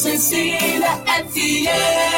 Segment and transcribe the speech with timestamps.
[0.00, 2.09] Cecília FM.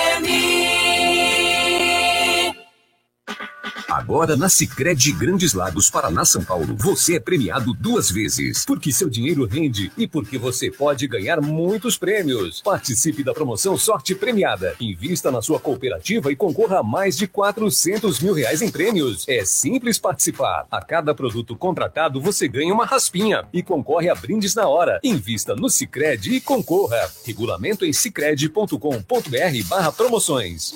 [4.03, 9.09] Agora na Sicredi Grandes Lagos, Paraná, São Paulo, você é premiado duas vezes, porque seu
[9.09, 12.61] dinheiro rende e porque você pode ganhar muitos prêmios.
[12.63, 14.75] Participe da promoção Sorte Premiada.
[14.81, 19.25] Invista na sua cooperativa e concorra a mais de 400 mil reais em prêmios.
[19.29, 20.67] É simples participar.
[20.69, 24.99] A cada produto contratado você ganha uma raspinha e concorre a brindes na hora.
[25.05, 27.09] Invista no Sicredi e concorra.
[27.25, 30.75] Regulamento em sicredi.com.br/barra promoções.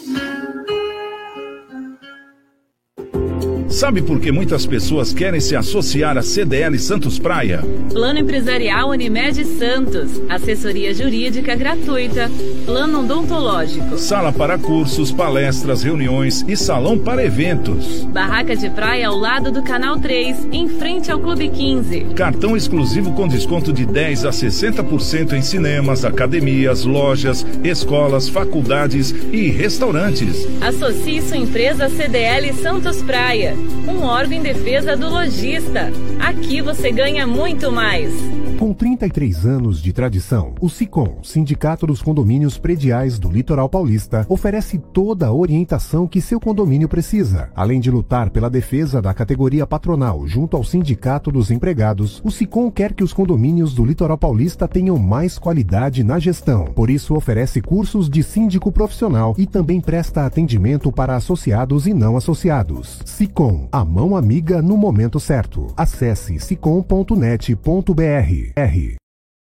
[3.77, 7.63] Sabe por que muitas pessoas querem se associar à CDL Santos Praia?
[7.93, 10.19] Plano Empresarial Unimed Santos.
[10.31, 12.31] Assessoria Jurídica gratuita.
[12.65, 13.99] Plano odontológico.
[13.99, 18.07] Sala para cursos, palestras, reuniões e salão para eventos.
[18.07, 22.15] Barraca de praia ao lado do Canal 3, em frente ao Clube 15.
[22.15, 29.51] Cartão exclusivo com desconto de 10 a 60% em cinemas, academias, lojas, escolas, faculdades e
[29.51, 30.49] restaurantes.
[30.63, 35.91] Associe sua empresa CDL Santos Praia um órgão em defesa do lojista.
[36.19, 38.11] Aqui você ganha muito mais.
[38.59, 44.79] Com 33 anos de tradição, o SICOM, Sindicato dos Condomínios Prediais do Litoral Paulista, oferece
[44.79, 47.51] toda a orientação que seu condomínio precisa.
[47.55, 52.71] Além de lutar pela defesa da categoria patronal junto ao Sindicato dos Empregados, o SICOM
[52.71, 56.65] quer que os condomínios do Litoral Paulista tenham mais qualidade na gestão.
[56.65, 62.17] Por isso, oferece cursos de síndico profissional e também presta atendimento para associados e não
[62.17, 63.01] associados.
[63.05, 65.73] SICOM, a mão amiga no momento certo.
[65.77, 68.53] Acesse sicom.net.br.
[68.57, 68.97] R.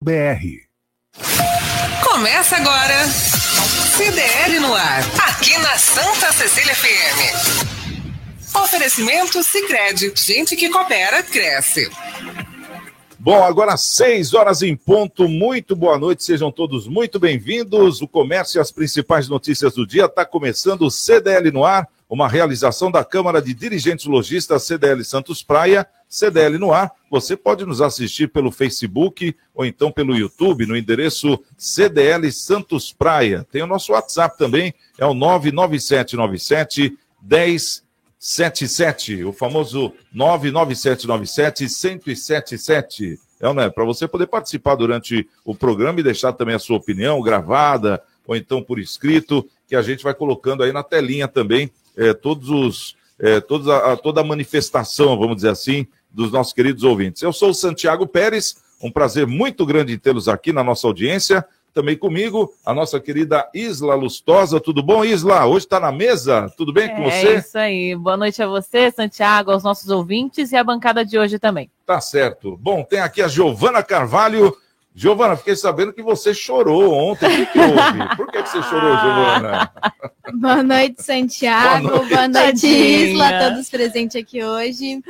[0.02, 0.42] BR.
[2.02, 3.06] Começa agora.
[3.96, 5.02] CDL no ar.
[5.28, 8.56] Aqui na Santa Cecília FM.
[8.56, 10.12] Oferecimento Sicredi.
[10.16, 11.88] Gente que coopera, cresce.
[13.24, 15.26] Bom, agora seis horas em ponto.
[15.26, 18.02] Muito boa noite, sejam todos muito bem-vindos.
[18.02, 22.28] O comércio e as principais notícias do dia está começando o CDL no ar, uma
[22.28, 26.92] realização da Câmara de Dirigentes Logistas CDL Santos Praia, CDL no ar.
[27.10, 33.44] Você pode nos assistir pelo Facebook ou então pelo YouTube no endereço CDL Santos Praia.
[33.50, 43.18] Tem o nosso WhatsApp também, é o 99797 1077, o famoso 99797 1077.
[43.40, 43.68] É, né?
[43.68, 48.36] Para você poder participar durante o programa e deixar também a sua opinião gravada ou
[48.36, 52.96] então por escrito, que a gente vai colocando aí na telinha também é, todos os,
[53.18, 57.22] é, todos a, toda a manifestação, vamos dizer assim, dos nossos queridos ouvintes.
[57.22, 61.44] Eu sou o Santiago Pérez, um prazer muito grande tê-los aqui na nossa audiência.
[61.72, 64.60] Também comigo, a nossa querida Isla Lustosa.
[64.60, 65.44] Tudo bom, Isla?
[65.44, 66.48] Hoje está na mesa?
[66.56, 67.28] Tudo bem com você?
[67.28, 67.96] É isso aí.
[67.96, 71.68] Boa noite a você, Santiago, aos nossos ouvintes e à bancada de hoje também.
[71.84, 72.56] Tá certo.
[72.58, 74.56] Bom, tem aqui a Giovana Carvalho.
[74.94, 77.26] Giovana, fiquei sabendo que você chorou ontem.
[77.26, 78.16] O que, que houve?
[78.16, 79.72] Por que, que você chorou, Giovana?
[80.34, 81.88] Boa noite, Santiago.
[81.88, 82.10] Boa noite.
[82.14, 82.66] Boa noite.
[82.66, 85.02] Isla, todos presentes aqui hoje.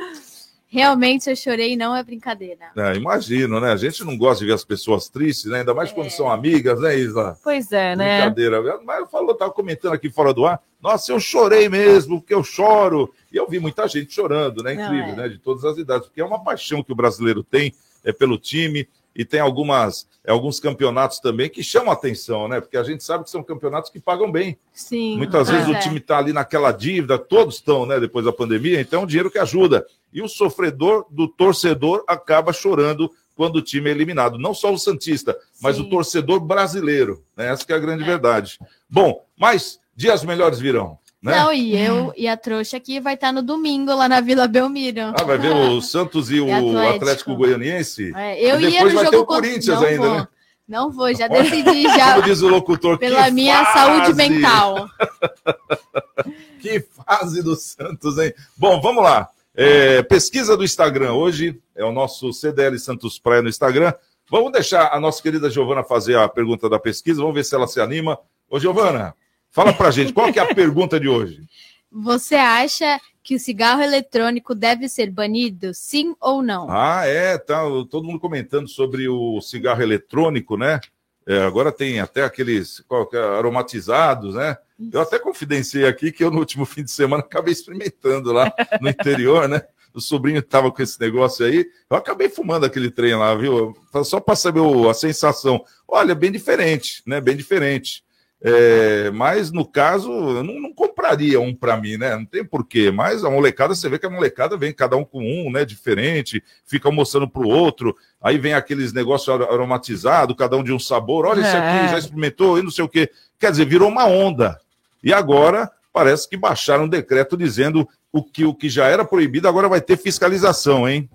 [0.67, 2.65] Realmente eu chorei, não é brincadeira.
[2.75, 3.71] É, imagino, né?
[3.71, 5.59] A gente não gosta de ver as pessoas tristes, né?
[5.59, 6.09] Ainda mais quando É.
[6.09, 7.37] são amigas, né, Isla?
[7.43, 8.21] Pois é, né?
[8.21, 8.81] Brincadeira.
[8.83, 10.59] Mas eu falou, tava comentando aqui fora do ar.
[10.81, 13.13] Nossa, eu chorei mesmo, porque eu choro.
[13.31, 14.73] E eu vi muita gente chorando, né?
[14.73, 15.15] Não, Incrível, é.
[15.15, 15.29] né?
[15.29, 18.85] De todas as idades, porque é uma paixão que o brasileiro tem é, pelo time.
[19.15, 22.59] E tem algumas, é, alguns campeonatos também que chamam atenção, né?
[22.59, 24.57] Porque a gente sabe que são campeonatos que pagam bem.
[24.73, 25.17] Sim.
[25.17, 25.81] Muitas vezes pois o é.
[25.81, 27.99] time está ali naquela dívida, todos estão, né?
[27.99, 29.85] Depois da pandemia, então é um dinheiro que ajuda.
[30.11, 34.37] E o sofredor do torcedor acaba chorando quando o time é eliminado.
[34.37, 35.83] Não só o Santista, mas Sim.
[35.83, 37.23] o torcedor brasileiro.
[37.35, 37.51] Né?
[37.51, 38.59] Essa que é a grande verdade.
[38.89, 40.97] Bom, mas dias melhores virão.
[41.25, 41.35] Né?
[41.39, 45.11] Não, e eu e a trouxa aqui vai estar no domingo lá na Vila Belmiro.
[45.19, 46.95] Ah, vai ver o Santos e o E Atlético.
[46.97, 48.13] Atlético, Goianiense?
[48.15, 50.13] É, eu ia no vai jogo ter o Corinthians não ainda, vou.
[50.17, 50.27] né?
[50.67, 53.73] Não vou, já decidi já Como diz o locutor, pela minha fase!
[53.73, 54.87] saúde mental.
[56.59, 58.33] Que fase do Santos, hein?
[58.57, 59.29] Bom, vamos lá.
[59.55, 61.13] É, pesquisa do Instagram.
[61.13, 63.93] Hoje é o nosso CDL Santos Praia no Instagram.
[64.29, 67.21] Vamos deixar a nossa querida Giovana fazer a pergunta da pesquisa.
[67.21, 68.17] Vamos ver se ela se anima.
[68.49, 69.13] Ô, Giovana,
[69.55, 71.41] fala pra gente, qual que é a pergunta de hoje?
[71.89, 75.73] Você acha que o cigarro eletrônico deve ser banido?
[75.73, 76.69] Sim ou não?
[76.69, 80.81] Ah, é, tá todo mundo comentando sobre o cigarro eletrônico, né?
[81.25, 84.57] É, agora tem até aqueles é, aromatizados, né?
[84.91, 88.89] Eu até confidenciei aqui que eu no último fim de semana acabei experimentando lá no
[88.89, 89.61] interior, né?
[89.93, 93.73] O sobrinho estava com esse negócio aí, eu acabei fumando aquele trem lá, viu?
[94.03, 94.59] Só para saber
[94.89, 95.63] a sensação.
[95.87, 97.21] Olha, bem diferente, né?
[97.21, 98.03] Bem diferente.
[98.47, 102.15] É, mas no caso, eu não, não compraria um para mim, né?
[102.15, 102.91] Não tem porquê.
[102.91, 105.65] Mas a molecada, você vê que a molecada vem cada um com um, né?
[105.65, 107.97] Diferente, fica mostrando pro outro.
[108.21, 111.25] Aí vem aqueles negócios aromatizados, cada um de um sabor.
[111.25, 111.87] Olha, esse aqui É.
[111.87, 113.09] já experimentou e não sei o quê.
[113.39, 114.59] Quer dizer, virou uma onda.
[115.03, 119.47] E agora parece que baixaram um decreto dizendo o que, o que já era proibido
[119.47, 121.09] agora vai ter fiscalização, hein?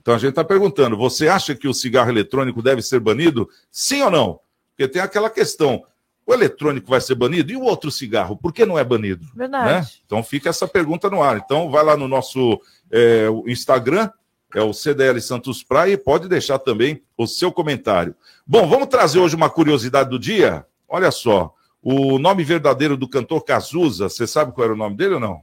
[0.00, 3.48] Então a gente está perguntando: você acha que o cigarro eletrônico deve ser banido?
[3.72, 4.40] Sim ou não?
[4.70, 5.82] Porque tem aquela questão:
[6.30, 9.26] o eletrônico vai ser banido e o outro cigarro, por que não é banido?
[9.34, 9.72] Verdade.
[9.72, 9.86] né?
[10.06, 11.38] Então fica essa pergunta no ar.
[11.38, 12.60] Então vai lá no nosso
[12.90, 14.08] é, Instagram,
[14.54, 18.14] é o CDL Santos Praia, e pode deixar também o seu comentário.
[18.46, 20.64] Bom, vamos trazer hoje uma curiosidade do dia?
[20.88, 25.14] Olha só, o nome verdadeiro do cantor Cazuza, você sabe qual era o nome dele
[25.14, 25.42] ou não?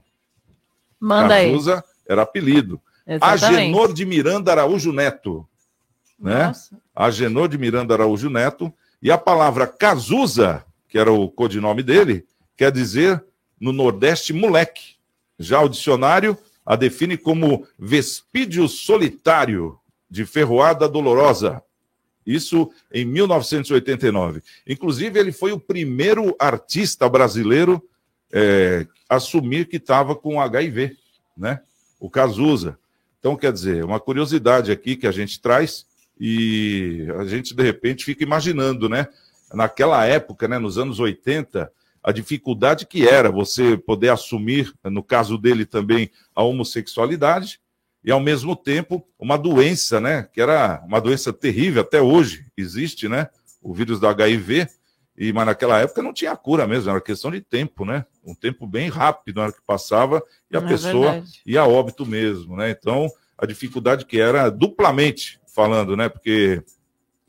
[0.98, 1.50] Manda aí.
[1.50, 2.80] Cazuza era apelido.
[3.06, 3.44] Exatamente.
[3.44, 5.46] Agenor de Miranda Araújo Neto.
[6.18, 6.46] Né?
[6.46, 6.76] Nossa.
[6.96, 8.72] Agenor de Miranda Araújo Neto.
[9.02, 12.26] E a palavra Cazuza, que era o codinome dele,
[12.56, 13.22] quer dizer
[13.60, 14.96] no Nordeste moleque.
[15.38, 19.78] Já o dicionário a define como vespídio solitário
[20.10, 21.62] de ferroada dolorosa.
[22.26, 24.42] Isso em 1989.
[24.66, 27.82] Inclusive, ele foi o primeiro artista brasileiro
[28.30, 30.96] é, a assumir que estava com HIV,
[31.36, 31.60] né?
[31.98, 32.78] O Cazuza.
[33.18, 35.86] Então, quer dizer, uma curiosidade aqui que a gente traz
[36.20, 39.08] e a gente, de repente, fica imaginando, né?
[39.52, 41.70] Naquela época, né, nos anos 80,
[42.02, 47.60] a dificuldade que era você poder assumir, no caso dele também, a homossexualidade
[48.04, 50.28] e, ao mesmo tempo, uma doença, né?
[50.32, 53.28] Que era uma doença terrível, até hoje existe, né?
[53.60, 54.68] O vírus do HIV,
[55.16, 58.06] e, mas naquela época não tinha cura mesmo, era questão de tempo, né?
[58.24, 62.06] Um tempo bem rápido na hora que passava e a É pessoa e a óbito
[62.06, 62.70] mesmo, né?
[62.70, 66.08] Então, a dificuldade que era duplamente falando, né?
[66.08, 66.62] Porque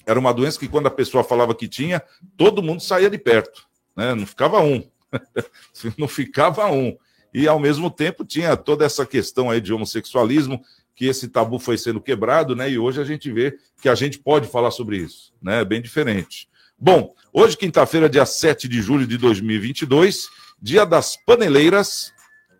[0.10, 2.02] era uma doença que quando a pessoa falava que tinha,
[2.36, 4.16] todo mundo saía de perto, né?
[4.16, 4.84] Não ficava um.
[6.00, 6.98] Não ficava um.
[7.32, 10.64] E ao mesmo tempo tinha toda essa questão aí de homossexualismo,
[10.96, 12.72] que esse tabu foi sendo quebrado, né?
[12.72, 15.64] E hoje a gente vê que a gente pode falar sobre isso, né?
[15.64, 16.50] Bem diferente.
[16.76, 20.28] Bom, hoje, quinta-feira, dia 7 de julho de 2022,
[20.60, 22.12] dia das paneleiras,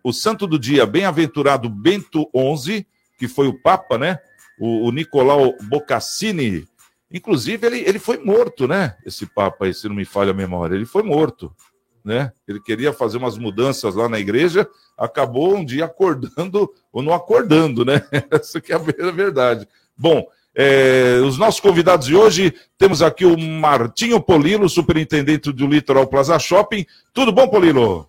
[0.04, 2.86] o santo do dia, bem-aventurado Bento XI,
[3.18, 4.20] que foi o Papa, né?
[4.56, 6.69] O, o Nicolau Boccassini.
[7.12, 8.96] Inclusive, ele, ele foi morto, né?
[9.04, 10.74] Esse Papa aí, se não me falha a memória.
[10.76, 11.54] Ele foi morto,
[12.04, 12.32] né?
[12.46, 17.84] Ele queria fazer umas mudanças lá na igreja, acabou um dia acordando ou não acordando,
[17.84, 18.02] né?
[18.30, 19.66] Essa que é a verdade.
[19.96, 20.24] Bom,
[20.54, 26.38] é, os nossos convidados de hoje, temos aqui o Martinho Polilo, superintendente do Litoral Plaza
[26.38, 26.86] Shopping.
[27.12, 28.08] Tudo bom, Polilo?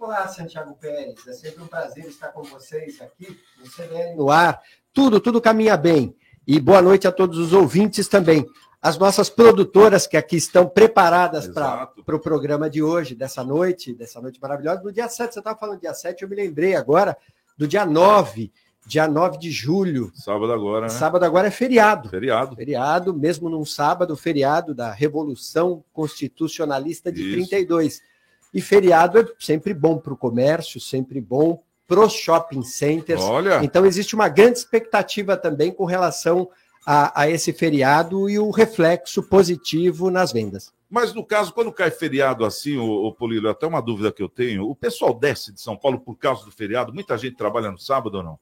[0.00, 1.26] Olá, Santiago Pérez.
[1.28, 4.60] É sempre um prazer estar com vocês aqui no CDL no ar.
[4.92, 6.14] Tudo, tudo caminha bem.
[6.46, 8.46] E boa noite a todos os ouvintes também.
[8.80, 13.94] As nossas produtoras que aqui estão preparadas para o pro programa de hoje, dessa noite,
[13.94, 14.82] dessa noite maravilhosa.
[14.82, 17.16] No dia 7, você estava falando dia 7, eu me lembrei agora
[17.56, 18.50] do dia 9,
[18.84, 20.10] dia 9 de julho.
[20.16, 20.88] Sábado agora, né?
[20.88, 22.08] Sábado agora é feriado.
[22.08, 22.56] Feriado.
[22.56, 27.48] Feriado, mesmo num sábado, feriado da Revolução Constitucionalista de Isso.
[27.48, 28.02] 32.
[28.52, 31.62] E feriado é sempre bom para o comércio, sempre bom
[31.92, 33.20] para os shopping centers.
[33.20, 36.48] Olha, Então, existe uma grande expectativa também com relação
[36.86, 40.72] a, a esse feriado e o reflexo positivo nas vendas.
[40.88, 44.28] mas no caso, quando cai feriado assim, o, o Polilo, até uma dúvida que eu
[44.28, 46.92] tenho, o pessoal desce de São Paulo por causa do feriado?
[46.94, 48.38] Muita gente trabalha no sábado ou não?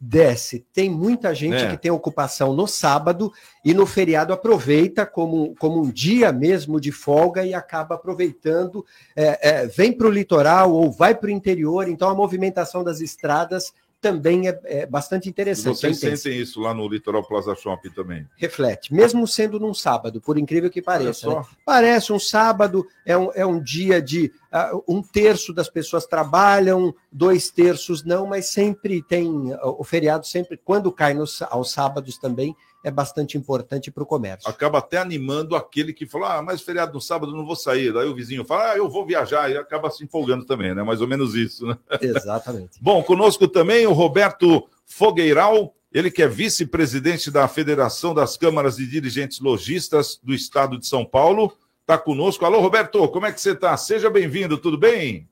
[0.00, 0.66] Desce.
[0.72, 1.70] Tem muita gente É.
[1.70, 3.32] que tem ocupação no sábado
[3.64, 8.84] e no feriado aproveita como, como um dia mesmo de folga e acaba aproveitando,
[9.16, 11.88] é, é, vem para o litoral ou vai para o interior.
[11.88, 13.72] Então, a movimentação das estradas
[14.04, 15.78] também é, é bastante interessante.
[15.78, 18.28] vocês sentem isso lá no Litoral Plaza Shopping também?
[18.36, 21.26] Reflete, mesmo sendo num sábado, por incrível que pareça.
[21.26, 21.42] Né?
[21.64, 24.30] Parece um sábado, é um, é um dia de.
[24.52, 29.54] ah, um terço das pessoas trabalham, dois terços não, mas sempre tem.
[29.54, 32.54] ah, O feriado, sempre, quando cai nos, aos sábados também,
[32.84, 34.48] é bastante importante para o comércio.
[34.48, 37.90] Acaba até animando aquele que fala, ah, mas feriado no sábado eu não vou sair.
[37.94, 40.82] Daí o vizinho fala, ah, eu vou viajar, e acaba se empolgando também, né?
[40.82, 41.78] Mais ou menos isso, né?
[41.98, 42.78] Exatamente.
[42.80, 48.86] Bom, conosco também o Roberto Fogueiral, ele que é vice-presidente da Federação das Câmaras de
[48.86, 51.56] Dirigentes Logistas do Estado de São Paulo.
[51.80, 52.44] Está conosco.
[52.44, 53.74] Alô, Roberto, como é que você está?
[53.78, 55.26] Seja bem-vindo, tudo bem?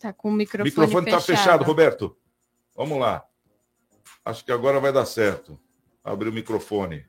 [0.00, 1.42] Tá com o O microfone, microfone está fechado.
[1.42, 2.16] fechado, Roberto.
[2.74, 3.24] Vamos lá.
[4.24, 5.58] Acho que agora vai dar certo.
[6.04, 7.04] Abrir o microfone.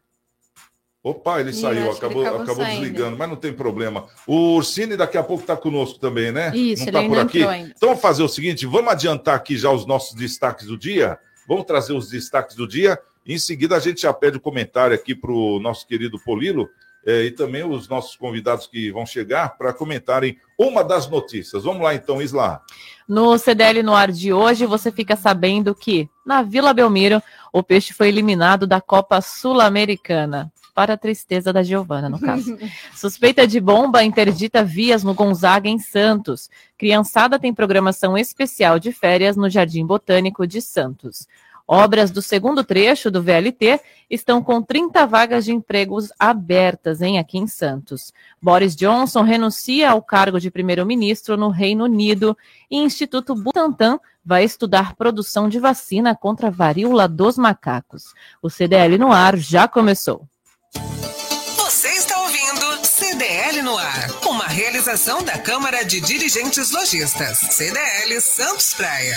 [1.03, 4.07] Opa, ele Ih, saiu, acabou, acabou acabou desligando, mas não tem problema.
[4.27, 6.55] O Ursini daqui a pouco está conosco também, né?
[6.55, 7.43] Isso, não tá ainda por aqui?
[7.43, 7.73] ainda.
[7.75, 11.17] Então vamos fazer o seguinte, vamos adiantar aqui já os nossos destaques do dia.
[11.47, 12.99] Vamos trazer os destaques do dia.
[13.25, 16.69] Em seguida a gente já pede o comentário aqui para o nosso querido Polilo
[17.05, 21.63] eh, e também os nossos convidados que vão chegar para comentarem uma das notícias.
[21.63, 22.61] Vamos lá então, Isla.
[23.07, 27.93] No CDL no ar de hoje, você fica sabendo que, na Vila Belmiro, o peixe
[27.93, 30.51] foi eliminado da Copa Sul-Americana.
[30.73, 32.57] Para a tristeza da Giovana, no caso.
[32.95, 36.49] Suspeita de bomba interdita vias no Gonzaga, em Santos.
[36.77, 41.27] Criançada tem programação especial de férias no Jardim Botânico de Santos.
[41.73, 47.37] Obras do segundo trecho do VLT estão com 30 vagas de empregos abertas em aqui
[47.37, 48.11] em Santos.
[48.41, 52.37] Boris Johnson renuncia ao cargo de primeiro-ministro no Reino Unido
[52.69, 58.13] e Instituto Butantan vai estudar produção de vacina contra a varíola dos macacos.
[58.41, 60.27] O CDL no ar já começou.
[61.55, 64.09] Você está ouvindo CDL no ar,
[64.51, 69.15] realização da Câmara de Dirigentes Lojistas, CDL Santos Praia.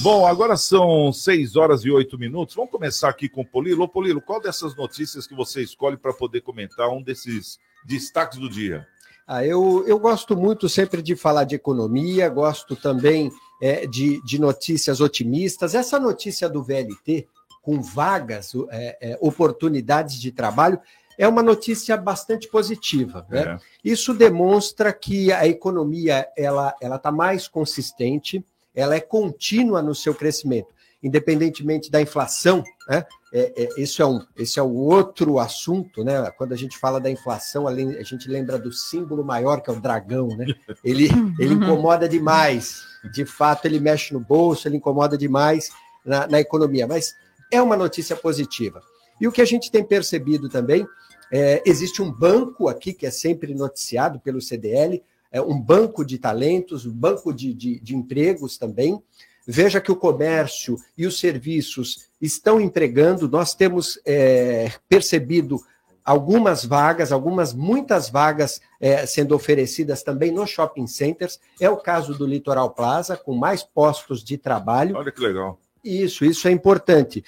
[0.00, 2.54] Bom, agora são 6 horas e 8 minutos.
[2.54, 3.84] Vamos começar aqui com o Polilo.
[3.84, 8.48] Ô, Polilo, qual dessas notícias que você escolhe para poder comentar um desses destaques do
[8.48, 8.86] dia?
[9.28, 14.40] Ah, eu, eu gosto muito sempre de falar de economia, gosto também é, de, de
[14.40, 15.74] notícias otimistas.
[15.74, 17.28] Essa notícia do VLT,
[17.60, 20.80] com vagas, é, é, oportunidades de trabalho,
[21.18, 23.26] é uma notícia bastante positiva.
[23.28, 23.40] Né?
[23.40, 23.58] É.
[23.84, 28.44] Isso demonstra que a economia ela ela está mais consistente,
[28.74, 30.68] ela é contínua no seu crescimento,
[31.02, 32.62] independentemente da inflação.
[32.88, 33.04] Né?
[33.32, 36.30] É, é, esse, é um, esse é um outro assunto, né?
[36.38, 39.80] Quando a gente fala da inflação, a gente lembra do símbolo maior, que é o
[39.80, 40.46] dragão, né?
[40.84, 41.08] Ele,
[41.38, 42.84] ele incomoda demais.
[43.12, 45.70] De fato, ele mexe no bolso, ele incomoda demais
[46.04, 46.86] na, na economia.
[46.86, 47.14] Mas
[47.50, 48.80] é uma notícia positiva.
[49.20, 50.86] E o que a gente tem percebido também,
[51.32, 56.18] é, existe um banco aqui que é sempre noticiado pelo CDL, é um banco de
[56.18, 59.02] talentos, um banco de, de, de empregos também.
[59.46, 65.60] Veja que o comércio e os serviços estão empregando, nós temos é, percebido
[66.04, 71.40] algumas vagas, algumas, muitas vagas é, sendo oferecidas também nos shopping centers.
[71.60, 74.96] É o caso do Litoral Plaza, com mais postos de trabalho.
[74.96, 75.58] Olha que legal.
[75.84, 77.24] Isso, isso é importante.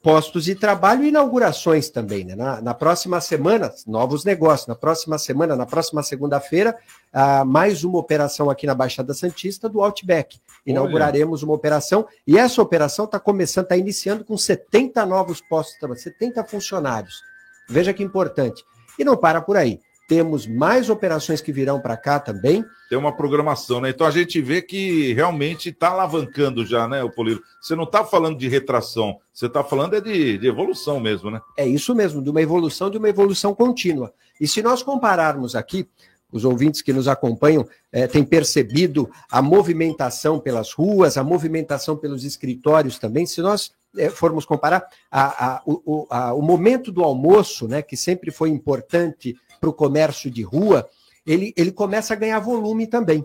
[0.00, 2.36] Postos de trabalho e inaugurações também, né?
[2.36, 4.68] Na, na próxima semana, novos negócios.
[4.68, 6.76] Na próxima semana, na próxima segunda-feira,
[7.12, 10.38] ah, mais uma operação aqui na Baixada Santista do Outback.
[10.64, 15.80] Inauguraremos uma operação e essa operação está começando, está iniciando com 70 novos postos de
[15.80, 17.20] trabalho, 70 funcionários.
[17.68, 18.64] Veja que importante.
[18.98, 19.80] E não para por aí.
[20.08, 22.64] Temos mais operações que virão para cá também.
[22.88, 23.90] Tem uma programação, né?
[23.90, 27.42] Então a gente vê que realmente está alavancando já, né, o Polilo?
[27.60, 31.42] Você não está falando de retração, você está falando é de, de evolução mesmo, né?
[31.58, 34.10] É isso mesmo, de uma evolução, de uma evolução contínua.
[34.40, 35.86] E se nós compararmos aqui,
[36.32, 42.24] os ouvintes que nos acompanham eh, têm percebido a movimentação pelas ruas, a movimentação pelos
[42.24, 43.26] escritórios também.
[43.26, 47.96] Se nós eh, formos comparar a, a, o, a, o momento do almoço, né, que
[47.96, 50.88] sempre foi importante para o comércio de rua,
[51.26, 53.24] ele, ele começa a ganhar volume também.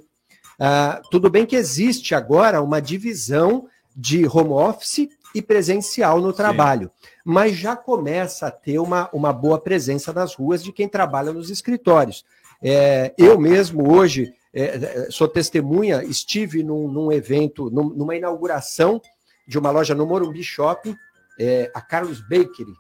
[0.60, 6.92] Ah, tudo bem que existe agora uma divisão de home office e presencial no trabalho,
[7.26, 11.50] mas já começa a ter uma, uma boa presença nas ruas de quem trabalha nos
[11.50, 12.24] escritórios.
[12.62, 19.02] É, eu mesmo hoje é, sou testemunha, estive num, num evento, num, numa inauguração
[19.48, 20.96] de uma loja no Morumbi Shopping,
[21.40, 22.74] é, a Carlos Bakery,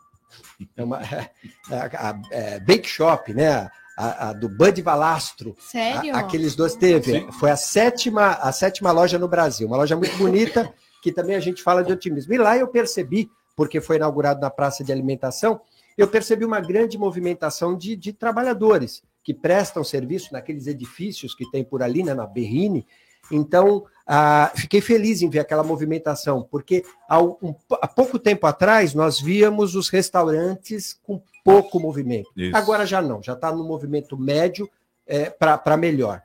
[0.76, 0.98] é uma,
[1.70, 3.70] a, a, é, Bake Shop, né?
[3.96, 5.56] A, a, do Bud Valastro.
[5.60, 6.16] Sério?
[6.16, 7.32] aqueles dois teve.
[7.34, 9.68] Foi a sétima, a sétima loja no Brasil.
[9.68, 10.74] Uma loja muito bonita,
[11.04, 12.34] que também a gente fala de otimismo.
[12.34, 15.62] E lá eu percebi, porque foi inaugurado na praça de alimentação,
[15.96, 21.64] eu percebi uma grande movimentação de, de trabalhadores que prestam serviço naqueles edifícios que tem
[21.64, 22.86] por ali, né, na Berrine.
[23.32, 28.94] Então, ah, fiquei feliz em ver aquela movimentação, porque há, um, há, pouco tempo atrás
[28.94, 32.30] nós víamos os restaurantes com pouco movimento.
[32.36, 32.56] Isso.
[32.56, 34.70] Agora já não, já está no movimento médio
[35.08, 36.22] é, para melhor.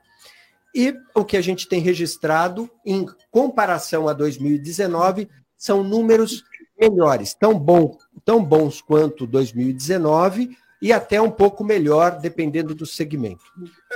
[0.75, 6.43] E o que a gente tem registrado, em comparação a 2019, são números
[6.79, 13.43] melhores, tão, bom, tão bons quanto 2019, e até um pouco melhor, dependendo do segmento.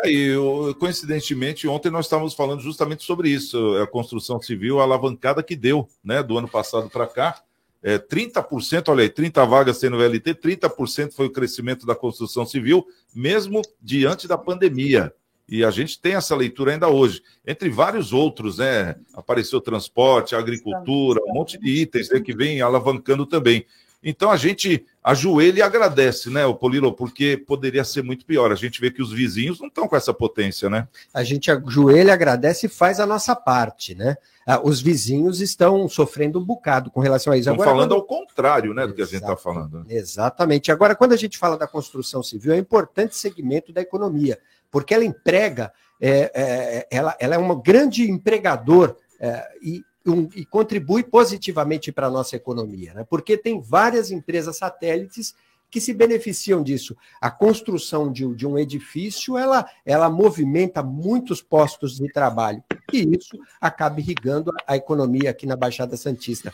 [0.03, 0.35] É, e
[0.79, 5.87] coincidentemente, ontem nós estávamos falando justamente sobre isso, a construção civil, a alavancada que deu,
[6.03, 7.41] né, do ano passado para cá.
[7.81, 12.85] É, 30%, olha aí, 30 vagas sendo VLT, 30% foi o crescimento da construção civil,
[13.13, 15.13] mesmo diante da pandemia.
[15.47, 17.21] E a gente tem essa leitura ainda hoje.
[17.45, 18.95] Entre vários outros, né?
[19.13, 23.65] Apareceu transporte, agricultura, um monte de itens né, que vem alavancando também.
[24.03, 28.51] Então a gente ajoelha e agradece, né, o Polilo, porque poderia ser muito pior.
[28.51, 30.87] A gente vê que os vizinhos não estão com essa potência, né?
[31.13, 34.15] A gente ajoelha, agradece e faz a nossa parte, né?
[34.45, 37.43] Ah, os vizinhos estão sofrendo um bocado com relação a isso.
[37.49, 39.79] Estão Agora, falando quando- ao contrário, né, do que a gente está falando.
[39.79, 39.85] né?
[39.89, 40.69] Exatamente.
[40.71, 44.37] Agora, quando a gente fala da construção civil, é um importante segmento da economia,
[44.69, 50.45] porque ela emprega, é, é, ela, ela é um grande empregador é, e, um- e
[50.45, 53.05] contribui positivamente para a nossa economia, né?
[53.09, 55.35] porque tem várias empresas satélites
[55.69, 56.95] que se beneficiam disso.
[57.19, 62.99] A construção de, um- de um edifício, ela, ela movimenta muitos postos de trabalho, e
[63.17, 66.53] isso acaba irrigando a, a economia aqui na Baixada Santista.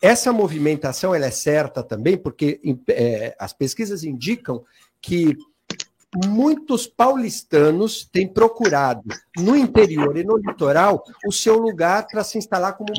[0.00, 4.64] Essa movimentação ela é certa também, porque é, as pesquisas indicam
[5.00, 5.36] que
[6.26, 12.76] muitos paulistanos têm procurado no interior e no litoral o seu lugar para se instalar
[12.76, 12.92] como,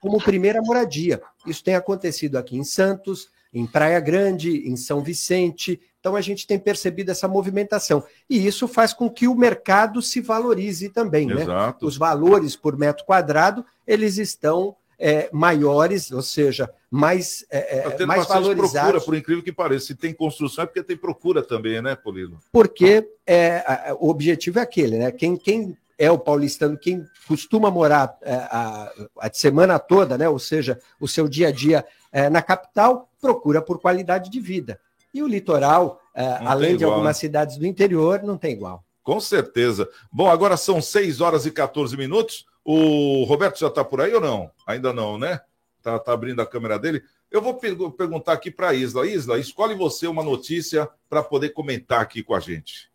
[0.00, 1.20] como primeira moradia.
[1.46, 5.80] Isso tem acontecido aqui em Santos, em Praia Grande, em São Vicente.
[6.00, 8.04] Então a gente tem percebido essa movimentação.
[8.28, 11.26] E isso faz com que o mercado se valorize também.
[11.26, 11.42] Né?
[11.42, 11.86] Exato.
[11.86, 17.90] Os valores por metro quadrado, eles estão é, maiores, ou seja, mais, é, Tá é,
[17.90, 19.86] tendo mais bastante procura, valorizados, por incrível que pareça.
[19.86, 22.38] Se tem construção é porque tem procura também, né, Polilo?
[22.52, 25.10] porque é, a- a- o objetivo é aquele, né?
[25.10, 30.28] Quem, quem é o paulistano, quem costuma morar é, a, a semana toda, né?
[30.28, 34.78] Ou seja, o seu dia a dia é, na capital, procura por qualidade de vida.
[35.12, 37.20] E o litoral, é, além tem de igual, algumas né?
[37.20, 38.84] cidades do interior, não tem igual.
[39.02, 39.88] Com certeza.
[40.12, 42.46] Bom, agora são 6 horas e 14 minutos.
[42.64, 44.48] O Roberto já está por aí ou não?
[44.66, 45.40] Ainda não, né?
[45.84, 47.02] Tá, tá abrindo a câmera dele.
[47.30, 49.06] Eu vou pergu- perguntar aqui para a Isla.
[49.06, 52.90] Isla, escolhe você uma notícia para poder comentar aqui com a gente.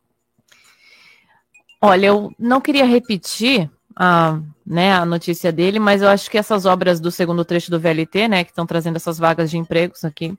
[1.80, 6.66] Olha, eu não queria repetir a, né, a notícia dele, mas eu acho que essas
[6.66, 10.36] obras do segundo trecho do VLT, né, que estão trazendo essas vagas de empregos aqui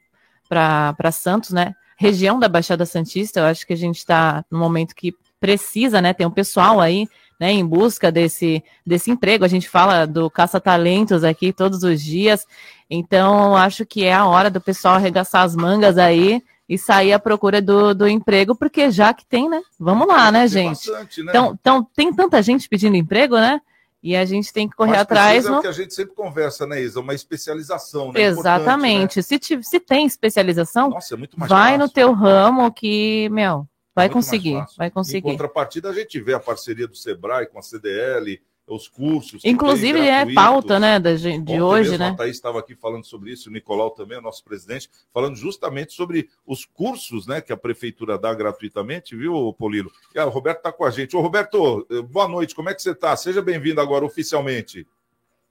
[0.49, 4.93] para Santos, né, região da Baixada Santista, eu acho que a gente está no momento
[4.93, 7.07] que precisa, né, tem um pessoal aí,
[7.41, 9.45] né, em busca desse, desse emprego.
[9.45, 12.47] A gente fala do caça-talentos aqui todos os dias,
[12.89, 17.19] então acho que é a hora do pessoal arregaçar as mangas aí e sair à
[17.19, 19.61] procura do, do emprego, porque já que tem, né?
[19.79, 20.89] Vamos lá, né, Tem gente?
[20.91, 21.33] bastante, né?
[21.33, 23.61] Então, então, tem tanta gente pedindo emprego, né?
[24.03, 25.33] E a gente tem que correr Mas atrás.
[25.45, 25.59] precisa, é No...
[25.59, 27.01] o que a gente sempre conversa, né, Isa?
[27.01, 28.23] Uma especialização, né?
[28.23, 29.23] Importante, Exatamente.
[29.23, 30.07] Se, ti- se tem né?
[30.07, 31.79] especialização, Nossa, é vai fácil.
[31.79, 33.67] no teu ramo que, meu,
[34.01, 34.65] vai Muito conseguir.
[34.77, 35.23] Vai Em conseguir.
[35.23, 39.45] contrapartida, a gente vê a parceria do Sebrae com a CDL, os cursos.
[39.45, 42.11] Inclusive, tem é pauta, né, da, de Ontem hoje, mesmo né?
[42.11, 45.93] A Thaís estava aqui falando sobre isso, o Nicolau também, o nosso presidente, falando justamente
[45.93, 49.91] sobre os cursos né, que a prefeitura dá gratuitamente, viu, Polilo?
[50.15, 51.17] E ah, o Roberto está com a gente.
[51.17, 53.17] Ô, Roberto, eh, boa noite, como é que você está?
[53.17, 54.87] Seja bem-vindo agora oficialmente.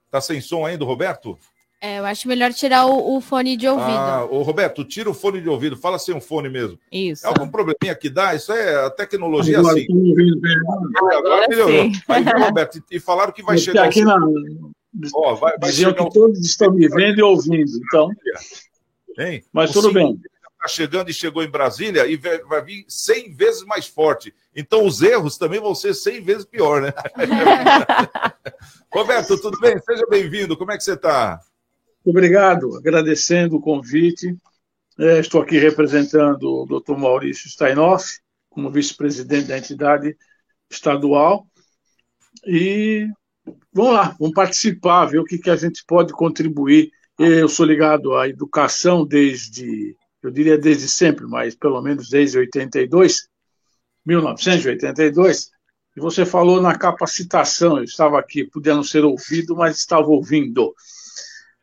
[0.10, 1.38] Tá sem som ainda, Roberto?
[1.82, 3.88] É, eu acho melhor tirar o, o fone de ouvido.
[3.88, 6.78] Ah, ô, Roberto, tira o fone de ouvido, fala sem o fone mesmo.
[6.92, 7.26] Isso.
[7.26, 8.36] É algum probleminha que dá?
[8.36, 9.88] Isso é a tecnologia Agora, assim.
[9.88, 10.56] bem.
[10.98, 11.90] Agora, Agora melhorou.
[12.10, 13.86] Aí, Roberto, e- e falaram que vai Porque chegar.
[13.86, 14.18] aqui o- na,
[15.16, 18.10] Ó, vai, vai diziam chegar que o- todos estão me vendo e ouvindo, então,
[19.18, 19.44] Hein?
[19.54, 20.20] mas O tudo bem.
[20.56, 24.34] está chegando e chegou em Brasília e vai, vai vir 100 vezes mais forte.
[24.54, 26.94] Então os erros também vão ser 100 vezes pior, né?
[28.92, 29.80] Roberto, tudo bem?
[29.80, 30.58] Seja bem-vindo.
[30.58, 31.40] Como é que você está?
[32.10, 34.36] Obrigado, agradecendo o convite.
[34.98, 36.98] É, estou aqui representando o Dr.
[36.98, 38.20] Maurício Steinoff,
[38.50, 40.18] como vice-presidente da entidade
[40.68, 41.46] estadual.
[42.48, 43.08] E
[43.72, 46.90] vamos lá, vamos participar, ver o que, que a gente pode contribuir.
[47.20, 53.30] Eu sou ligado à educação desde, eu diria desde sempre, mas pelo menos desde 82,
[54.04, 55.52] 1982.
[55.96, 60.74] E você falou na capacitação, eu estava aqui, podia não ser ouvido, mas estava ouvindo.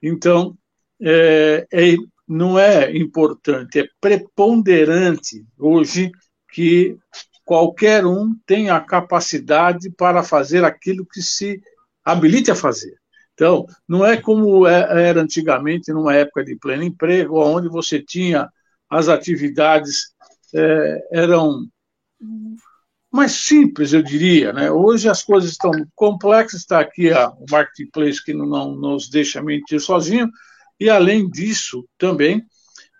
[0.09, 0.57] Então,
[1.01, 1.97] é, é,
[2.29, 6.12] não é importante, é preponderante hoje
[6.53, 6.97] que
[7.45, 11.61] qualquer um tenha a capacidade para fazer aquilo que se
[12.05, 12.97] habilite a fazer.
[13.35, 18.49] Então, não é como era antigamente, numa época de pleno emprego, onde você tinha
[18.88, 20.14] as atividades
[20.55, 21.69] é, eram
[23.16, 24.52] mais simples, eu diria.
[24.52, 24.70] Né?
[24.70, 29.42] Hoje as coisas estão complexas, está aqui a, o marketplace que não, não nos deixa
[29.42, 30.31] mentir sozinho,
[30.79, 32.44] e além disso, também,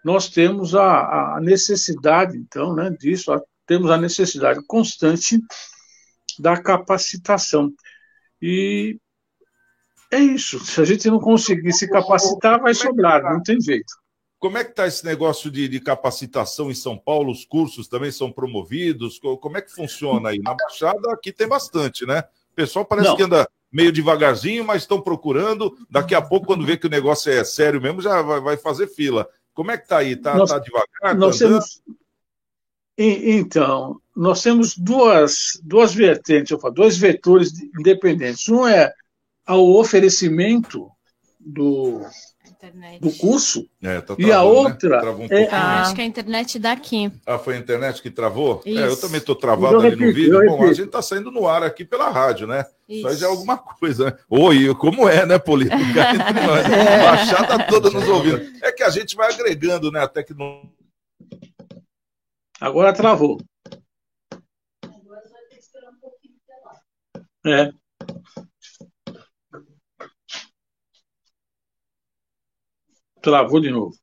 [0.05, 5.38] nós temos a, a necessidade, então, né, disso, a, temos a necessidade constante
[6.38, 7.72] da capacitação.
[8.40, 8.98] E
[10.11, 10.64] é isso.
[10.64, 13.92] Se a gente não conseguir se capacitar, vai sobrar, não tem jeito.
[14.38, 17.33] Como é que está esse negócio de, de, capacitação em São Paulo?
[17.33, 19.18] Os cursos também são promovidos?
[19.18, 20.38] Como é que funciona aí?
[20.38, 22.20] Na Baixada aqui tem bastante, né?
[22.53, 23.16] O pessoal parece não.
[23.16, 25.77] que anda meio devagarzinho, mas estão procurando.
[25.90, 28.88] Daqui a pouco, quando vê que o negócio é sério mesmo, já vai, vai fazer
[28.88, 29.29] fila.
[29.55, 30.12] Como é que está aí?
[30.12, 31.16] Está tá devagar?
[31.16, 31.83] Nós tá temos,
[32.99, 38.49] então, nós temos duas, duas vertentes, dois vetores de- independentes.
[38.49, 38.92] Um é
[39.49, 40.90] o oferecimento
[41.38, 42.01] do,
[42.57, 43.01] Internet.
[43.01, 44.59] do curso, É, tá E a travando, né?
[44.73, 45.49] outra Travou um é- pouquinho.
[45.53, 47.12] Ah, acho que a internet daqui.
[47.27, 48.62] Ah, foi a internet que travou?
[48.64, 48.79] Isso.
[48.81, 50.42] É, eu também estou travado ali no repito, vídeo.
[50.42, 52.64] eu Bom, a gente está saindo no ar aqui pela rádio, né?
[52.88, 54.19] Isso já é alguma coisa, né?
[54.31, 55.71] Oi, como é, né, Polito?
[55.95, 56.64] Cá entre nós.
[56.64, 56.69] A
[57.05, 58.40] Baixada toda nos ouvindo.
[58.62, 60.71] É que a gente vai agregando, né, a tecnologia.
[62.61, 63.38] agora travou.
[67.45, 67.71] É.
[73.31, 73.95] Travou de novo.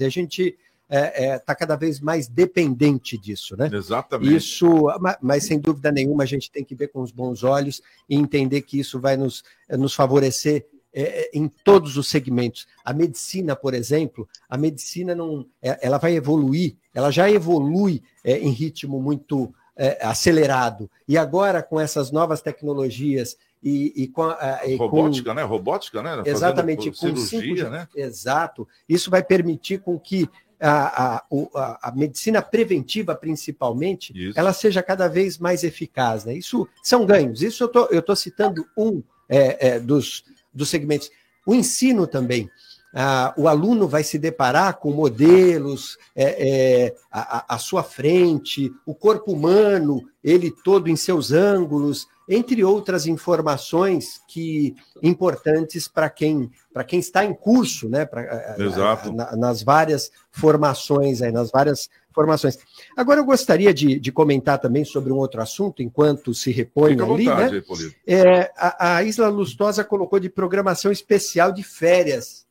[0.00, 0.56] A gente
[0.90, 3.70] está cada vez mais dependente disso, né?
[3.72, 4.36] Exatamente.
[4.36, 4.66] Isso,
[5.00, 8.14] ma- mas sem dúvida nenhuma a gente tem que ver com os bons olhos e
[8.16, 12.66] entender que isso vai nos, eh, nos favorecer eh, em todos os segmentos.
[12.84, 18.50] A medicina, por exemplo, a medicina não, eh, ela vai evoluir, ela já evolui em
[18.50, 19.52] ritmo muito
[20.00, 20.88] acelerado.
[21.08, 25.42] E agora com essas novas tecnologias e, e com, a- e com- Robótica, né?
[25.42, 26.10] Robótica, né?
[26.16, 27.88] Fazendo Exatamente, com cirurgia, de- né?
[27.96, 28.68] Exato.
[28.88, 30.28] Isso vai permitir com que
[30.60, 31.24] a, a,
[31.54, 34.38] a, a medicina preventiva, principalmente, Isso.
[34.38, 36.24] ela seja cada vez mais eficaz.
[36.24, 36.34] Né?
[36.34, 37.42] Isso são ganhos.
[37.42, 41.10] Isso eu tô, estou citando um é, é, dos, dos segmentos.
[41.46, 42.50] O ensino também.
[42.96, 48.94] Ah, o aluno vai se deparar com modelos é, é, à, à- sua frente, o
[48.94, 56.84] corpo humano, ele todo em seus ângulos, entre outras informações que importantes para quem para
[56.84, 58.04] quem está em curso, né?
[58.04, 59.12] Pra, Exato.
[59.12, 62.56] na- nas várias formações aí, nas várias formações.
[62.96, 67.04] Agora eu gostaria de, de comentar também sobre um outro assunto, enquanto se repõe Fica
[67.04, 67.62] ali, vontade, né?
[67.68, 67.92] aí.
[68.06, 72.43] É, a, a Isla Lustosa colocou de programação especial de férias.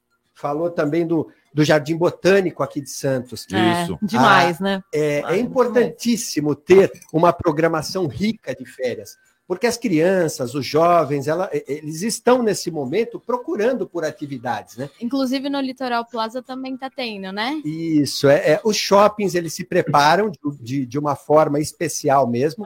[0.44, 3.48] Falou também do, do Jardim Botânico aqui de Santos.
[3.54, 3.98] É, Isso.
[4.02, 4.84] demais, né?
[4.94, 11.30] É, Ah, é importantíssimo ter uma programação rica de férias, porque as crianças, os jovens,
[11.30, 14.90] ela- eles estão nesse momento procurando por atividades, né?
[15.00, 17.62] Inclusive no Litoral Plaza também tá tendo, né?
[17.64, 22.66] Isso, é, é, os shoppings eles se preparam de, de, de uma forma especial mesmo.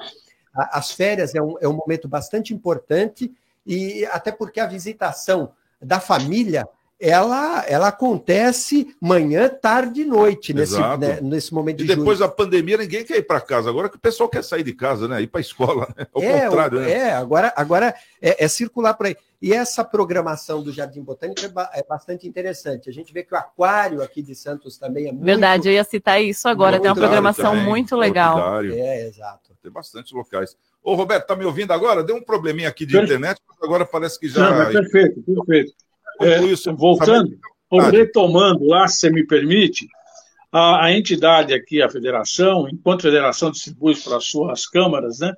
[0.51, 3.31] A- As férias é um, é um momento bastante importante
[3.67, 6.67] e até porque a visitação da família
[6.99, 12.29] ela, ela acontece manhã, tarde e noite nesse, né, nesse momento E de depois junho.
[12.29, 13.69] da pandemia, ninguém quer ir para casa.
[13.69, 15.21] Agora que o pessoal quer sair de casa, né?
[15.21, 16.07] Ir para a escola, né?
[16.12, 16.91] Ao é, contrário, o- né?
[16.91, 19.15] é, agora, agora é, é circular por aí.
[19.39, 22.89] E essa programação do Jardim Botânico é, ba- é bastante interessante.
[22.89, 25.23] A gente vê que o aquário aqui de Santos também é muito.
[25.25, 26.79] Verdade, eu ia citar isso agora.
[26.79, 28.36] Tem uma programação também, muito legal.
[28.38, 28.73] orquidário.
[28.73, 29.51] É, exato.
[29.62, 30.57] Tem bastante locais.
[30.81, 32.03] Ô, Roberto, tá me ouvindo agora?
[32.03, 34.51] Deu um probleminha aqui de internet, mas agora parece que Não, já.
[34.51, 35.73] mas perfeito, perfeito.
[36.21, 37.38] É, Conclui o seu voltando,
[37.69, 37.97] ou Sabe?
[37.97, 39.88] retomando lá, se me permite,
[40.51, 45.34] a, a entidade aqui, a federação, enquanto federação distribui para as suas câmaras, né,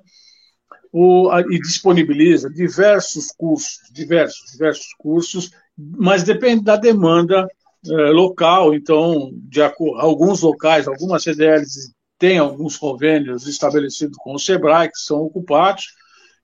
[0.92, 7.46] o, a- e disponibiliza diversos cursos, diversos, diversos cursos, mas depende da demanda
[7.86, 8.74] eh, local.
[8.74, 15.18] Então, de alguns locais, algumas CDLs têm alguns convênios estabelecidos com o SEBRAE que são
[15.22, 15.86] ocupados.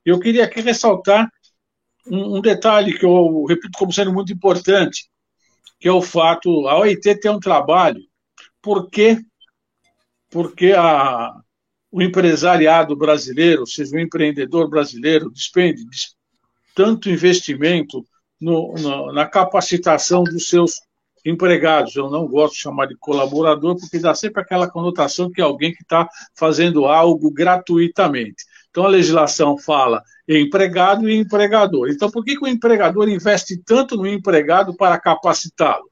[0.05, 1.29] Eu queria aqui ressaltar
[2.11, 5.09] um, um detalhe que eu repito como sendo muito importante,
[5.79, 8.01] que é o fato, a OIT tem um trabalho,
[8.61, 9.19] porque
[10.29, 11.33] porque a,
[11.91, 16.15] o empresariado brasileiro, ou seja, o empreendedor brasileiro, despende des-
[16.75, 18.05] tanto investimento
[18.39, 20.73] no- no- na capacitação dos seus
[21.25, 21.95] empregados.
[21.95, 25.73] Eu não gosto de chamar de colaborador, porque dá sempre aquela conotação que é alguém
[25.73, 28.43] que está fazendo algo gratuitamente.
[28.69, 31.89] Então, a legislação fala empregado e empregador.
[31.89, 35.89] Então, por que, que o empregador investe tanto no empregado para capacitá-lo?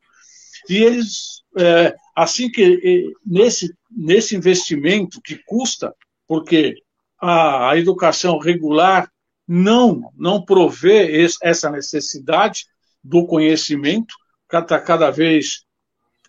[0.69, 5.93] E eles, é, assim que nesse, nesse investimento que custa,
[6.28, 6.76] porque
[7.19, 9.10] a, a educação regular
[9.48, 12.65] não, não provê esse- essa necessidade
[13.04, 14.13] do conhecimento,
[14.52, 15.63] está cada vez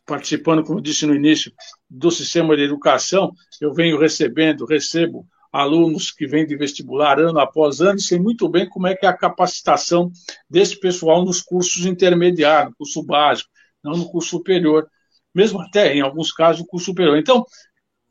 [0.05, 1.51] participando, como disse no início,
[1.91, 7.81] do sistema de educação, eu venho recebendo, recebo alunos que vêm de vestibular ano após
[7.81, 10.11] ano e sei muito bem como é que é a capacitação
[10.49, 13.51] desse pessoal nos cursos intermediários, no curso básico,
[13.83, 14.89] não no curso superior,
[15.35, 17.19] mesmo até, em alguns casos, no curso superior.
[17.19, 17.45] Então,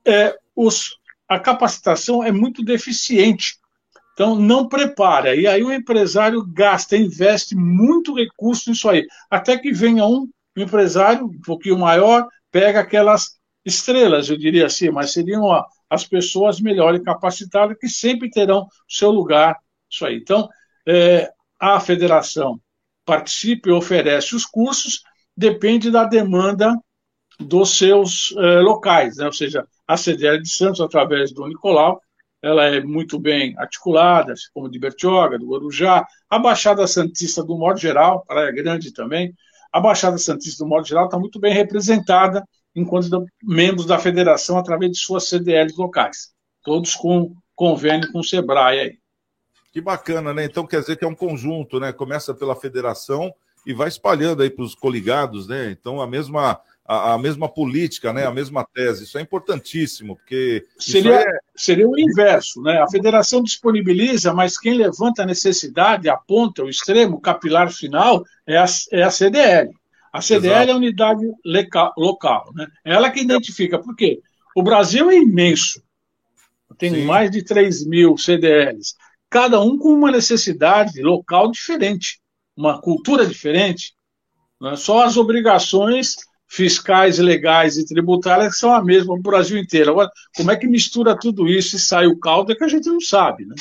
[0.05, 3.57] é, os, a capacitação é muito deficiente.
[4.13, 5.35] Então, não prepara.
[5.35, 9.05] E aí o empresário gasta, investe muito recurso nisso aí.
[9.29, 15.11] Até que venha um empresário um pouquinho maior, pega aquelas estrelas, eu diria assim, mas
[15.11, 15.49] seriam
[15.89, 19.57] as pessoas melhores capacitadas que sempre terão seu lugar.
[19.89, 20.17] Isso aí.
[20.17, 20.47] Então,
[20.87, 22.59] é, a federação
[23.05, 25.01] participa e oferece os cursos
[25.35, 26.75] depende da demanda
[27.39, 29.25] dos seus eh, locais, né?
[29.25, 31.99] ou seja, a CDL de Santos, através do Nicolau,
[32.41, 37.77] ela é muito bem articulada, como de Bertioga, do Guarujá, a Baixada Santista do modo
[37.79, 39.33] geral, Praia Grande também,
[39.71, 42.43] a Baixada Santista do modo geral está muito bem representada
[42.75, 46.33] enquanto membros da federação através de suas CDLs locais,
[46.63, 48.97] todos com convênio com o Sebrae aí.
[49.71, 50.45] Que bacana, né?
[50.45, 51.91] Então quer dizer que é um conjunto, né?
[51.91, 53.33] Começa pela federação
[53.65, 55.71] e vai espalhando aí para os coligados, né?
[55.71, 58.25] Então a mesma a, a, mesma política, né?
[58.25, 59.05] A mesma tese.
[59.05, 61.25] Isso é importantíssimo, porque seria é...
[61.55, 62.79] seria o inverso, né?
[62.79, 68.65] A federação disponibiliza, mas quem levanta a necessidade, aponta o extremo capilar final é a,
[68.91, 69.71] é a CDL.
[70.15, 70.69] A CDL Exato.
[70.69, 71.25] é a unidade
[71.97, 72.67] local, né?
[72.85, 73.77] É ela que identifica.
[73.77, 74.21] Por quê?
[74.55, 75.83] O Brasil é imenso.
[76.77, 77.03] Tem Sim.
[77.03, 78.95] mais de 3 mil CDLs,
[79.29, 82.21] cada um com uma necessidade local diferente,
[82.55, 83.93] uma cultura diferente.
[84.61, 84.77] Né?
[84.77, 86.15] Só as obrigações
[86.47, 89.91] fiscais, legais e tributárias são a mesma no Brasil inteiro.
[89.91, 92.87] Agora, como é que mistura tudo isso e sai o caldo é que a gente
[92.87, 93.55] não sabe, né?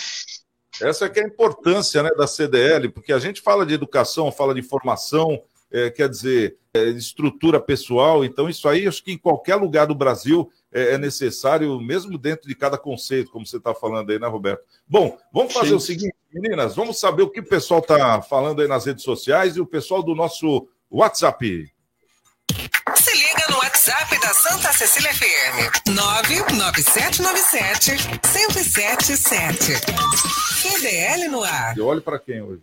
[0.80, 4.30] Essa é que é a importância né, da CDL, porque a gente fala de educação,
[4.30, 5.42] fala de formação,
[5.74, 9.94] é, quer dizer, é, estrutura pessoal, então isso aí acho que em qualquer lugar do
[9.94, 14.28] Brasil é, é necessário, mesmo dentro de cada conceito, como você está falando aí, né,
[14.28, 14.62] Roberto?
[14.86, 15.74] Bom, vamos fazer Sim.
[15.74, 19.56] o seguinte, meninas, vamos saber o que o pessoal está falando aí nas redes sociais
[19.56, 21.68] e o pessoal do nosso WhatsApp.
[22.94, 25.88] Se liga no WhatsApp da Santa Cecília FM.
[25.88, 27.90] 99797
[28.32, 29.72] 1077.
[30.62, 31.76] QDL no ar.
[31.76, 32.62] Eu olho para quem hoje?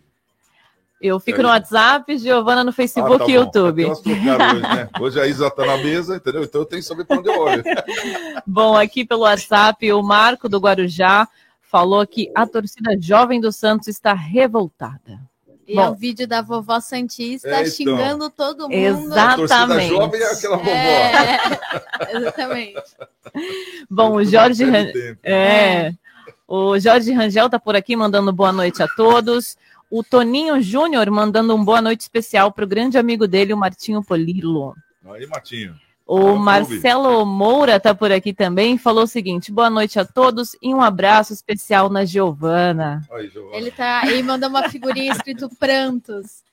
[1.02, 3.86] Eu fico no WhatsApp, Giovana no Facebook ah, tá e YouTube.
[3.86, 4.88] Hoje, né?
[5.00, 6.44] hoje a Isa está na mesa, entendeu?
[6.44, 7.64] Então eu tenho que saber para onde eu olho.
[8.46, 11.26] bom, aqui pelo WhatsApp, o Marco do Guarujá
[11.60, 15.18] falou que a torcida jovem do Santos está revoltada.
[15.66, 18.72] E Bom, é o vídeo da vovó Santista é, então, xingando todo mundo.
[18.72, 19.94] Exatamente.
[19.94, 20.70] A jovem é aquela vovó.
[20.70, 21.38] É,
[22.14, 22.82] exatamente.
[23.90, 24.64] Bom, o Jorge,
[25.22, 25.92] é,
[26.46, 29.56] o Jorge Rangel está por aqui mandando boa noite a todos.
[29.94, 34.02] O Toninho Júnior mandando um boa noite especial para o grande amigo dele, o Martinho
[34.02, 34.74] Polilo.
[35.04, 35.78] Aí, Martinho.
[36.14, 40.74] O Marcelo Moura está por aqui também, falou o seguinte: boa noite a todos e
[40.74, 43.00] um abraço especial na Giovana.
[43.32, 43.56] Giovana.
[43.56, 46.44] Ele tá, ele mandou uma figurinha escrito prantos.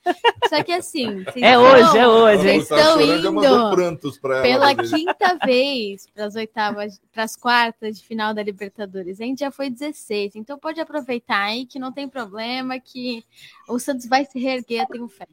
[0.48, 2.42] Só que assim, é estão, hoje, é hoje.
[2.42, 8.32] Vocês tá estão indo pela quinta vez para as oitavas, para as quartas de final
[8.32, 9.20] da Libertadores.
[9.20, 13.22] A gente já foi 16, então pode aproveitar aí que não tem problema, que
[13.68, 15.28] o Santos vai se reerguer, tenho fé.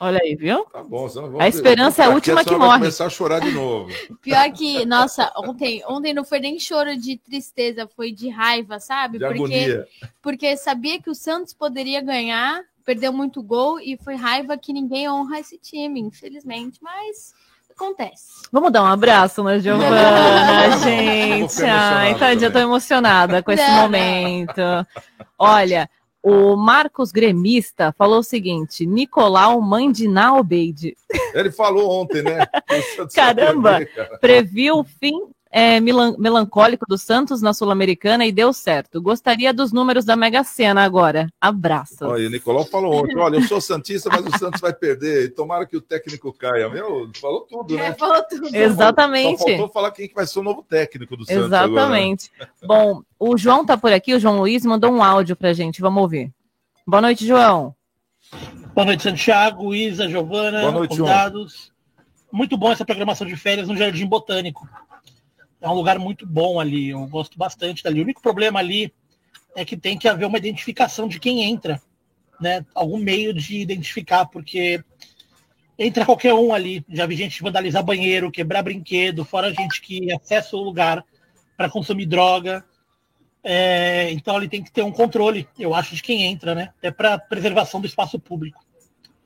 [0.00, 0.64] Olha aí, viu?
[0.64, 1.06] Tá bom,
[1.38, 2.78] a esperança é a última que morre.
[2.78, 3.88] começar a chorar de novo.
[4.20, 9.18] Pior que, nossa, ontem, ontem não foi nem choro de tristeza, foi de raiva, sabe?
[9.18, 9.86] De porque, agonia.
[10.20, 15.08] porque sabia que o Santos poderia ganhar, perdeu muito gol e foi raiva que ninguém
[15.08, 17.32] honra esse time, infelizmente, mas
[17.70, 18.48] acontece.
[18.50, 21.62] Vamos dar um abraço na Giovana, gente.
[21.64, 24.60] Ai, tadinha, eu tô emocionada com esse não, momento.
[25.38, 25.88] Olha,
[26.22, 30.96] o Marcos Gremista falou o seguinte: Nicolau, mãe de Naobeide.
[31.34, 32.46] Ele falou ontem, né?
[33.14, 33.72] Caramba!
[33.72, 39.02] Saber, previu o fim é, melancólico do Santos na Sul-Americana e deu certo.
[39.02, 41.28] Gostaria dos números da Mega Sena agora.
[41.40, 42.06] Abraço.
[42.06, 45.34] Olha, o Nicolau falou ontem: olha, eu sou Santista, mas o Santos vai perder.
[45.34, 46.68] Tomara que o técnico caia.
[46.68, 47.88] Meu, falou tudo, né?
[47.88, 48.54] É, falou tudo.
[48.54, 49.38] Exatamente.
[49.38, 51.46] Só faltou falar quem que vai ser o novo técnico do Santos.
[51.46, 52.30] Exatamente.
[52.38, 52.52] Agora.
[52.62, 55.80] Bom, o João tá por aqui, o João Luiz mandou um áudio pra gente.
[55.80, 56.32] Vamos ouvir.
[56.86, 57.74] Boa noite, João.
[58.72, 61.52] Boa noite, Santiago, Isa, Giovana, Boa noite, convidados.
[61.54, 61.70] João.
[62.32, 64.68] Muito bom essa programação de férias no Jardim Botânico
[65.60, 68.00] é um lugar muito bom ali, eu gosto bastante dali.
[68.00, 68.92] O único problema ali
[69.54, 71.80] é que tem que haver uma identificação de quem entra,
[72.40, 72.64] né?
[72.74, 74.82] Algum meio de identificar, porque
[75.78, 76.84] entra qualquer um ali.
[76.88, 81.04] Já vi gente vandalizar banheiro, quebrar brinquedo, fora gente que acessa o lugar
[81.56, 82.64] para consumir droga.
[83.42, 86.72] É, então ali tem que ter um controle, eu acho, de quem entra, né?
[86.82, 88.64] É para preservação do espaço público.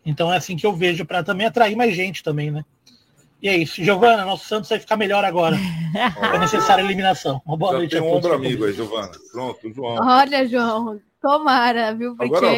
[0.07, 2.65] Então é assim que eu vejo, para também atrair mais gente também, né?
[3.45, 3.85] E é isso.
[3.85, 5.55] Giovana, nosso Santos vai ficar melhor agora.
[6.33, 7.43] é necessária a eliminação.
[7.45, 9.13] Uma boa Já noite tem um ombro amigo aí, Giovana.
[9.31, 9.97] Pronto, João.
[10.01, 12.17] Olha, João, tomara, viu?
[12.17, 12.35] Porque...
[12.35, 12.57] Agora,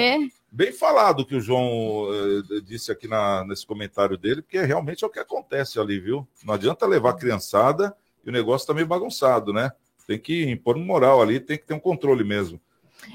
[0.53, 5.07] bem falado que o João eh, disse aqui na, nesse comentário dele, porque realmente é
[5.09, 6.25] o que acontece ali, viu?
[6.44, 7.92] Não adianta levar a criançada
[8.25, 9.72] e o negócio tá meio bagunçado, né?
[10.07, 12.61] Tem que impor moral ali, tem que ter um controle mesmo.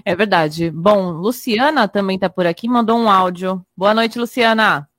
[0.04, 0.70] É verdade.
[0.70, 3.66] Bom, Luciana também está por aqui, mandou um áudio.
[3.78, 4.90] Boa noite, Luciana.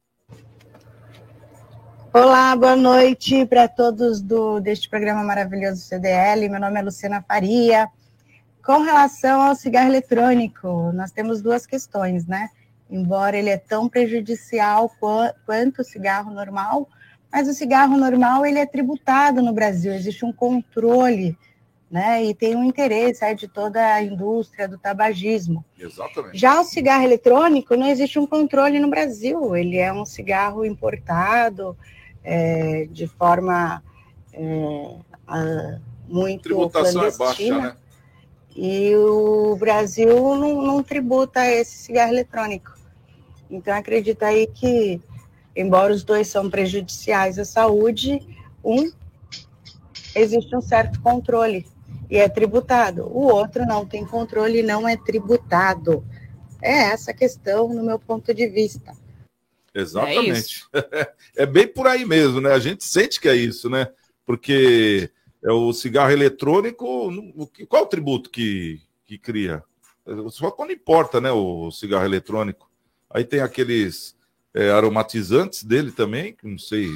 [2.14, 6.46] Olá, boa noite para todos do, deste programa maravilhoso CDL.
[6.48, 7.88] Meu nome é Luciana Faria.
[8.62, 12.51] Com relação ao cigarro eletrônico, nós temos duas questões, né?
[12.92, 14.90] embora ele é tão prejudicial
[15.46, 16.87] quanto o cigarro normal,
[17.33, 21.35] mas o cigarro normal ele é tributado no Brasil, existe um controle,
[21.90, 22.22] né?
[22.22, 25.64] E tem um interesse aí de toda a indústria do tabagismo.
[25.79, 26.38] Exatamente.
[26.38, 31.75] Já o cigarro eletrônico não existe um controle no Brasil, ele é um cigarro importado
[32.25, 33.83] é, de forma
[34.33, 37.57] é, a, muito Tributação clandestina.
[37.57, 37.77] É baixa, né?
[38.55, 42.75] E o Brasil não, não tributa esse cigarro eletrônico.
[43.51, 45.01] Então, acredito aí que,
[45.57, 48.21] embora os dois são prejudiciais à saúde,
[48.63, 48.93] um
[50.15, 51.67] existe um certo controle
[52.11, 53.07] e é tributado.
[53.07, 56.05] O outro não tem controle e não é tributado.
[56.61, 58.93] É essa a questão, no meu ponto de vista.
[59.75, 60.67] Exatamente.
[60.73, 62.53] É, é, bem por aí mesmo, né?
[62.53, 63.89] A gente sente que é isso, né?
[64.25, 65.11] Porque
[65.43, 67.11] é o cigarro eletrônico,
[67.69, 69.63] qual o tributo que, que cria?
[70.31, 71.31] Só quando importa, né?
[71.31, 72.71] O cigarro eletrônico.
[73.11, 74.17] Aí tem aqueles
[74.55, 76.89] é, aromatizantes dele também, que não sei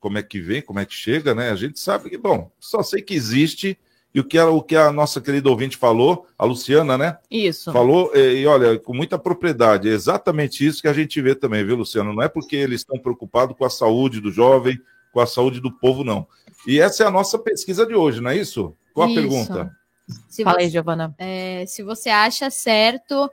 [0.00, 1.50] como é que vem, como é que chega, né?
[1.50, 3.78] A gente sabe que, bom, só sei que existe
[4.18, 7.18] e o que, a, o que a nossa querida ouvinte falou, a Luciana, né?
[7.30, 7.72] Isso.
[7.72, 11.64] Falou, e, e olha, com muita propriedade, é exatamente isso que a gente vê também,
[11.64, 12.12] viu, Luciana?
[12.12, 14.76] Não é porque eles estão preocupados com a saúde do jovem,
[15.12, 16.26] com a saúde do povo, não.
[16.66, 18.74] E essa é a nossa pesquisa de hoje, não é isso?
[18.92, 19.20] Qual a isso.
[19.20, 19.72] pergunta?
[20.28, 21.14] Se Fala você, aí, Giovana.
[21.16, 23.30] É, se você acha certo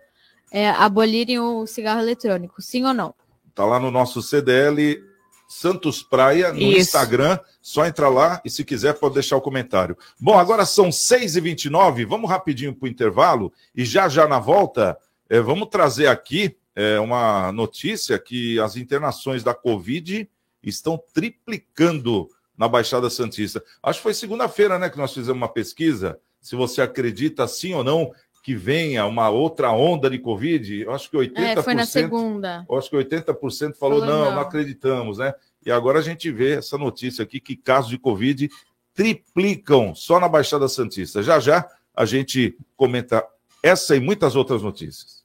[0.52, 3.12] é, abolirem o cigarro eletrônico, sim ou não?
[3.56, 5.02] Tá lá no nosso CDL
[5.48, 6.80] Santos Praia no Isso.
[6.80, 7.40] Instagram.
[7.62, 9.98] Só entrar lá e, se quiser, pode deixar o comentário.
[10.20, 14.98] Bom, agora são 6h29, vamos rapidinho para o intervalo e já já na volta,
[15.30, 20.30] é, vamos trazer aqui é, uma notícia que as internações da Covid
[20.62, 23.64] estão triplicando na Baixada Santista.
[23.82, 26.20] Acho que foi segunda-feira, né, que nós fizemos uma pesquisa.
[26.42, 28.12] Se você acredita sim ou não
[28.46, 31.32] que venha uma outra onda de Covid, eu acho que 80%.
[31.36, 32.64] É, foi na segunda.
[32.70, 35.34] Eu acho que 80% falou, falou não, não, não acreditamos, né?
[35.66, 38.48] E agora a gente vê essa notícia aqui que casos de Covid
[38.94, 41.24] triplicam só na Baixada Santista.
[41.24, 43.26] Já já a gente comenta
[43.64, 45.24] essa e muitas outras notícias.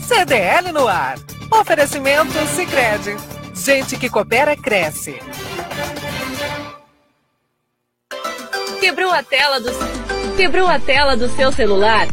[0.00, 1.18] CDL no ar.
[1.52, 3.14] Oferecimento Sicredi.
[3.54, 5.16] Gente que coopera cresce.
[8.80, 9.70] Quebrou a tela do
[10.40, 12.08] Quebrou a tela do seu celular?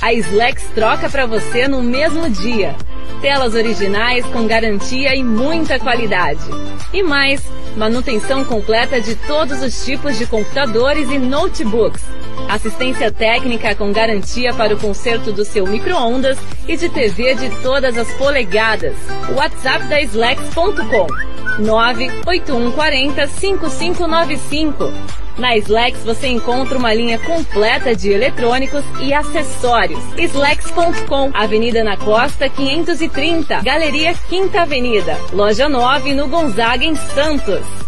[0.00, 2.74] A Slex troca para você no mesmo dia.
[3.20, 6.40] Telas originais com garantia e muita qualidade.
[6.94, 7.42] E mais,
[7.76, 12.02] manutenção completa de todos os tipos de computadores e notebooks.
[12.48, 17.98] Assistência técnica com garantia para o conserto do seu micro-ondas e de TV de todas
[17.98, 18.96] as polegadas.
[19.36, 21.06] WhatsApp da Slex.com
[21.58, 30.02] 98140 5595 na Slex você encontra uma linha completa de eletrônicos e acessórios.
[30.16, 37.87] Slex.com, Avenida na Costa 530, Galeria Quinta Avenida, Loja 9 no Gonzaga em Santos.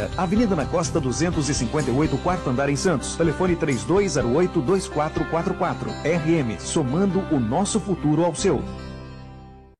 [0.17, 3.15] Avenida na Costa 258, quarto andar em Santos.
[3.15, 5.87] Telefone 3208-2444.
[6.03, 8.63] RM, somando o nosso futuro ao seu.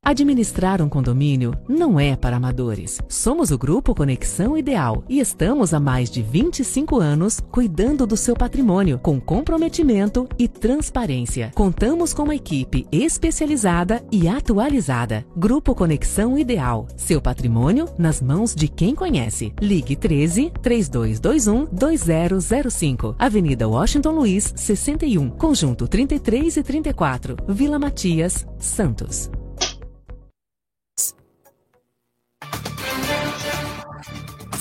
[0.03, 2.99] Administrar um condomínio não é para amadores.
[3.07, 8.35] Somos o Grupo Conexão Ideal e estamos há mais de 25 anos cuidando do seu
[8.35, 11.51] patrimônio com comprometimento e transparência.
[11.53, 15.23] Contamos com uma equipe especializada e atualizada.
[15.37, 16.87] Grupo Conexão Ideal.
[16.97, 19.53] Seu patrimônio nas mãos de quem conhece.
[19.61, 23.15] Ligue 13 3221 2005.
[23.19, 25.29] Avenida Washington Luiz, 61.
[25.29, 27.37] Conjunto 33 e 34.
[27.47, 29.29] Vila Matias, Santos.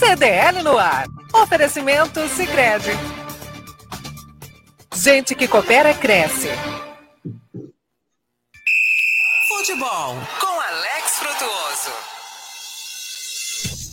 [0.00, 1.06] CDL no ar.
[1.32, 2.90] Oferecimento Sicredi.
[4.94, 6.48] Gente que coopera cresce.
[9.46, 11.90] Futebol com Alex Frutuoso.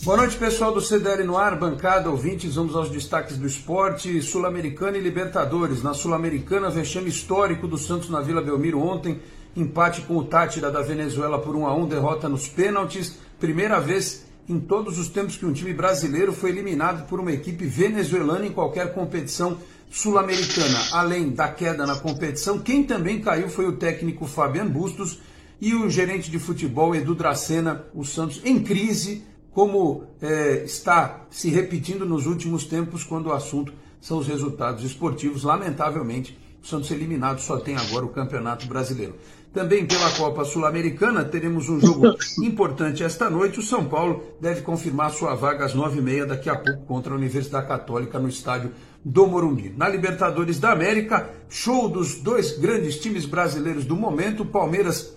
[0.04, 2.56] Boa noite, pessoal do CDL no ar, bancada, ouvintes.
[2.56, 5.82] Vamos aos destaques do esporte sul-americana e Libertadores.
[5.82, 9.20] Na Sul-Americana, vexame histórico do Santos na Vila Belmiro ontem.
[9.58, 13.18] Empate com o Tátira da Venezuela por 1 a 1 derrota nos pênaltis.
[13.40, 17.66] Primeira vez em todos os tempos que um time brasileiro foi eliminado por uma equipe
[17.66, 19.58] venezuelana em qualquer competição
[19.90, 20.78] sul-americana.
[20.92, 25.18] Além da queda na competição, quem também caiu foi o técnico Fabian Bustos
[25.60, 31.50] e o gerente de futebol Edu Dracena, o Santos em crise, como é, está se
[31.50, 35.42] repetindo nos últimos tempos quando o assunto são os resultados esportivos.
[35.42, 39.14] Lamentavelmente, o Santos eliminado só tem agora o Campeonato Brasileiro.
[39.52, 43.58] Também pela Copa Sul-Americana teremos um jogo importante esta noite.
[43.58, 47.12] O São Paulo deve confirmar sua vaga às nove e meia daqui a pouco contra
[47.12, 48.72] a Universidade Católica no estádio
[49.04, 49.72] do Morumbi.
[49.76, 54.42] Na Libertadores da América, show dos dois grandes times brasileiros do momento.
[54.42, 55.16] O Palmeiras,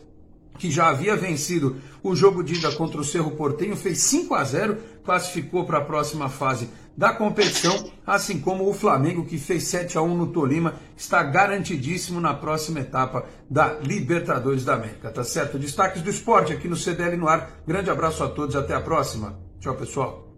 [0.62, 4.44] que já havia vencido o jogo de ida contra o Cerro Portenho, fez 5 a
[4.44, 9.98] 0, classificou para a próxima fase da competição, assim como o Flamengo, que fez 7
[9.98, 15.10] a 1 no Tolima, está garantidíssimo na próxima etapa da Libertadores da América.
[15.10, 15.58] Tá certo?
[15.58, 17.64] Destaques do esporte aqui no CDL no ar.
[17.66, 19.40] Grande abraço a todos, até a próxima.
[19.60, 20.31] Tchau, pessoal.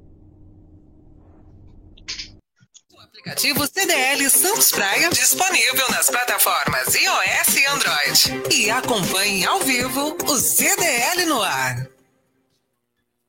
[3.23, 8.53] Aplicativo CDL Santos Praia disponível nas plataformas iOS e Android.
[8.53, 11.87] E acompanhe ao vivo o CDL no ar.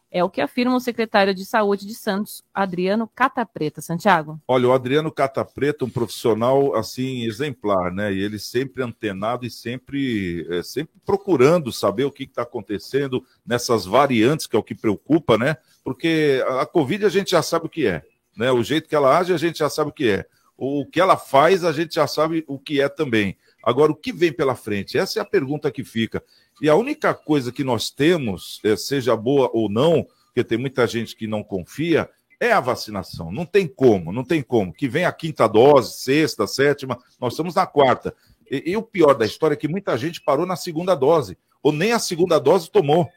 [0.10, 3.82] É o que afirma o secretário de Saúde de Santos, Adriano Catapreta.
[3.82, 4.42] Santiago.
[4.48, 8.12] Olha, o Adriano Catapreta, um profissional assim exemplar, né?
[8.12, 13.86] E ele sempre antenado e sempre, é, sempre procurando saber o que está acontecendo nessas
[13.86, 15.58] variantes, que é o que preocupa, né?
[15.84, 18.02] Porque a Covid a gente já sabe o que é.
[18.36, 18.52] Né?
[18.52, 20.26] O jeito que ela age, a gente já sabe o que é.
[20.58, 23.38] O que ela faz, a gente já sabe o que é também.
[23.62, 24.98] Agora, o que vem pela frente?
[24.98, 26.24] Essa é a pergunta que fica.
[26.62, 30.86] E a única coisa que nós temos, é, seja boa ou não, porque tem muita
[30.86, 32.10] gente que não confia,
[32.40, 33.32] é a vacinação.
[33.32, 34.74] Não tem como, não tem como.
[34.74, 38.16] Que vem a quinta dose, sexta, sétima, nós estamos na quarta.
[38.50, 41.72] E, e o pior da história é que muita gente parou na segunda dose, ou
[41.72, 43.10] nem a segunda dose tomou.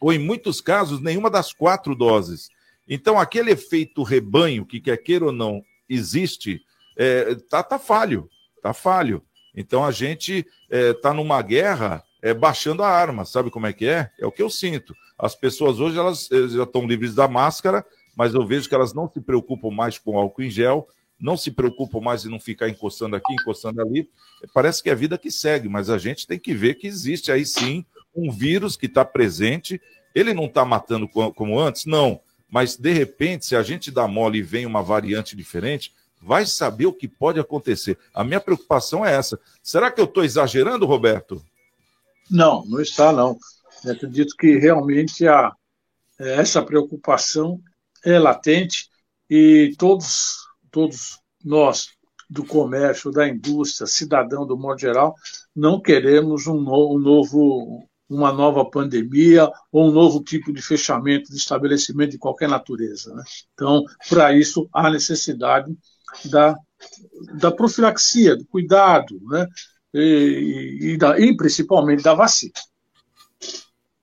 [0.00, 2.50] Ou, em muitos casos, nenhuma das quatro doses.
[2.88, 6.60] Então, aquele efeito rebanho, que quer queira ou não existe,
[6.96, 8.28] é, tá, tá falho,
[8.62, 9.22] tá falho.
[9.54, 13.24] Então, a gente está é, numa guerra é, baixando a arma.
[13.24, 14.10] Sabe como é que é?
[14.18, 14.94] É o que eu sinto.
[15.18, 17.84] As pessoas hoje elas já estão livres da máscara,
[18.16, 20.88] mas eu vejo que elas não se preocupam mais com álcool em gel,
[21.20, 24.08] não se preocupam mais em não ficar encostando aqui, encostando ali.
[24.52, 27.30] Parece que é a vida que segue, mas a gente tem que ver que existe
[27.30, 29.80] aí sim um vírus que está presente.
[30.14, 31.86] Ele não está matando como antes?
[31.86, 32.20] Não.
[32.52, 35.90] Mas, de repente, se a gente dá mole e vem uma variante diferente,
[36.20, 37.98] vai saber o que pode acontecer.
[38.12, 39.40] A minha preocupação é essa.
[39.62, 41.42] Será que eu estou exagerando, Roberto?
[42.30, 43.38] Não, não está, não.
[43.82, 45.50] Eu acredito que realmente a,
[46.18, 47.58] essa preocupação
[48.04, 48.90] é latente
[49.30, 50.36] e todos,
[50.70, 51.88] todos nós
[52.28, 55.14] do comércio, da indústria, cidadão do modo geral,
[55.56, 61.30] não queremos um, no, um novo, uma nova pandemia ou um novo tipo de fechamento
[61.30, 63.14] de estabelecimento de qualquer natureza.
[63.14, 63.22] Né?
[63.54, 65.76] Então, para isso, há necessidade
[66.26, 66.56] da,
[67.34, 69.46] da profilaxia, do cuidado, né?
[69.94, 72.52] e, e, da, e principalmente da vacina.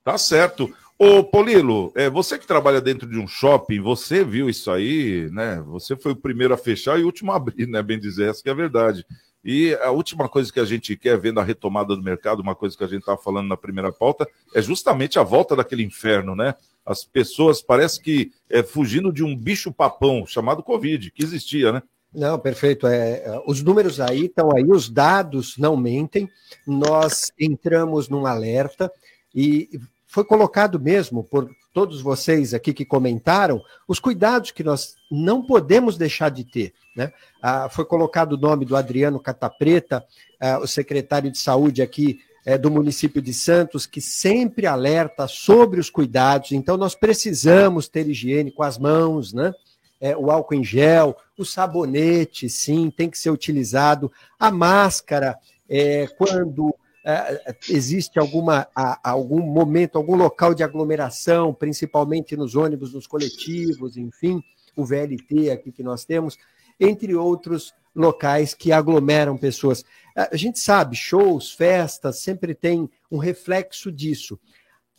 [0.03, 0.73] Tá certo.
[0.97, 5.61] Ô, Polilo, é, você que trabalha dentro de um shopping, você viu isso aí, né?
[5.67, 7.81] Você foi o primeiro a fechar e o último a abrir, né?
[7.81, 9.05] Bem dizer, essa que é a verdade.
[9.43, 12.77] E a última coisa que a gente quer, vendo a retomada do mercado, uma coisa
[12.77, 16.55] que a gente estava falando na primeira pauta, é justamente a volta daquele inferno, né?
[16.85, 21.83] As pessoas parece que é fugindo de um bicho papão chamado Covid, que existia, né?
[22.13, 22.87] Não, perfeito.
[22.87, 26.29] É, é, os números aí estão aí, os dados não mentem.
[26.65, 28.91] Nós entramos num alerta
[29.33, 29.69] e
[30.07, 35.97] foi colocado mesmo por todos vocês aqui que comentaram os cuidados que nós não podemos
[35.97, 36.73] deixar de ter.
[36.95, 37.11] Né?
[37.41, 40.05] Ah, foi colocado o nome do Adriano Catapreta,
[40.39, 45.79] ah, o secretário de saúde aqui é, do município de Santos, que sempre alerta sobre
[45.79, 46.51] os cuidados.
[46.51, 49.53] Então, nós precisamos ter higiene com as mãos, né?
[49.99, 56.07] é, o álcool em gel, o sabonete, sim, tem que ser utilizado, a máscara, é,
[56.17, 56.73] quando
[57.09, 63.97] é, existe alguma, a, algum momento, algum local de aglomeração, principalmente nos ônibus, nos coletivos,
[63.97, 64.43] enfim,
[64.75, 66.37] o VLT aqui que nós temos,
[66.79, 69.83] entre outros locais que aglomeram pessoas.
[70.15, 74.39] A gente sabe, shows, festas, sempre tem um reflexo disso.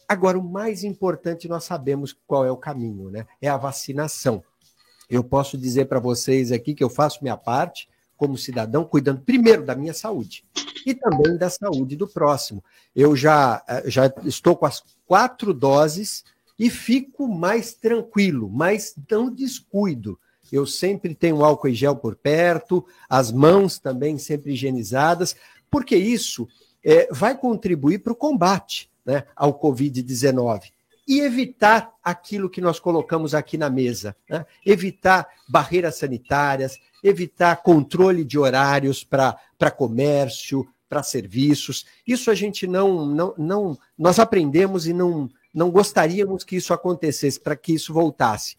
[0.09, 3.25] Agora, o mais importante, nós sabemos qual é o caminho, né?
[3.41, 4.43] É a vacinação.
[5.09, 9.65] Eu posso dizer para vocês aqui que eu faço minha parte como cidadão, cuidando primeiro
[9.65, 10.45] da minha saúde
[10.87, 12.63] e também da saúde do próximo.
[12.95, 16.25] Eu já, eh, já estou com as quatro doses
[16.59, 20.19] e fico mais tranquilo, mas não descuido.
[20.51, 25.37] Eu sempre tenho álcool em gel por perto, as mãos também sempre higienizadas,
[25.71, 26.49] porque isso
[26.85, 30.71] é, vai contribuir para o combate né, ao Covid-19
[31.11, 34.47] e evitar aquilo que nós colocamos aqui na mesa, né?
[34.65, 39.37] evitar barreiras sanitárias, evitar controle de horários para
[39.77, 41.85] comércio, para serviços.
[42.07, 47.41] Isso a gente não, não, não, nós aprendemos e não, não gostaríamos que isso acontecesse,
[47.41, 48.57] para que isso voltasse.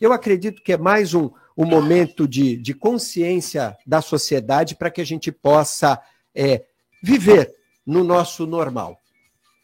[0.00, 5.00] Eu acredito que é mais um, um momento de, de consciência da sociedade para que
[5.00, 6.02] a gente possa
[6.34, 6.64] é,
[7.00, 7.54] viver
[7.86, 9.01] no nosso normal.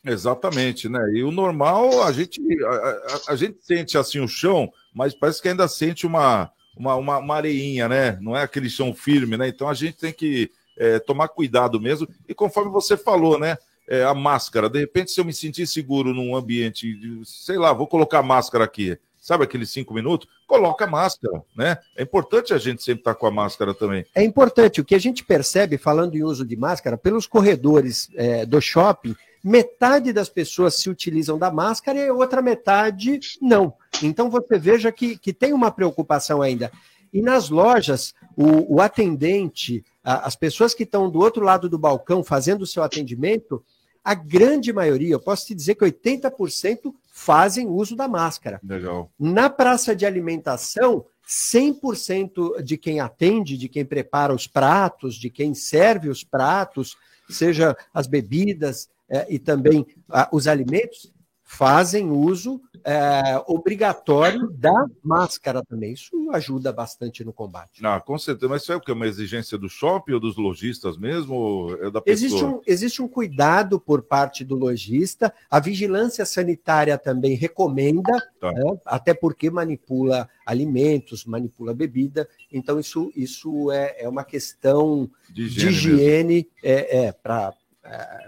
[0.04, 1.00] Exatamente, né?
[1.12, 5.42] E o normal, a gente, a, a, a, gente sente assim o chão, mas parece
[5.42, 8.18] que ainda sente uma, uma, uma, uma areinha, né?
[8.20, 9.48] Não é aquele chão firme, né?
[9.48, 12.08] Então a gente tem que é, tomar cuidado mesmo.
[12.28, 13.56] E conforme você falou, né?
[13.90, 16.94] É, a máscara, de repente, se eu me sentir seguro num ambiente,
[17.24, 20.28] sei lá, vou colocar máscara aqui, sabe aqueles cinco minutos?
[20.46, 21.78] Coloca máscara, né?
[21.96, 24.04] É importante a gente sempre estar com a máscara também.
[24.14, 24.80] É importante.
[24.80, 29.16] O que a gente percebe, falando em uso de máscara, pelos corredores é, do shopping,
[29.42, 33.74] metade das pessoas se utilizam da máscara e outra metade não.
[34.02, 36.70] Então você veja que, que tem uma preocupação ainda.
[37.12, 41.78] E nas lojas, o, o atendente, a, as pessoas que estão do outro lado do
[41.78, 43.64] balcão fazendo o seu atendimento,
[44.04, 48.60] a grande maioria, eu posso te dizer que 80% fazem uso da máscara.
[48.62, 49.10] Legal.
[49.18, 55.52] Na praça de alimentação, 100% de quem atende, de quem prepara os pratos, de quem
[55.52, 56.96] serve os pratos,
[57.28, 61.12] seja as bebidas, é, e também ah, os alimentos
[61.50, 65.94] fazem uso é, obrigatório da máscara também.
[65.94, 67.84] Isso ajuda bastante no combate.
[67.84, 68.50] Ah, com certeza.
[68.50, 68.92] Mas isso é o que?
[68.92, 71.74] Uma exigência do shopping ou dos lojistas mesmo?
[71.80, 75.32] é da existe, um, existe um cuidado por parte do lojista.
[75.50, 78.52] A vigilância sanitária também recomenda, tá.
[78.52, 82.28] né, até porque manipula alimentos, manipula bebida.
[82.52, 87.57] Então, isso, isso é, é uma questão de higiene, de higiene é, é para é,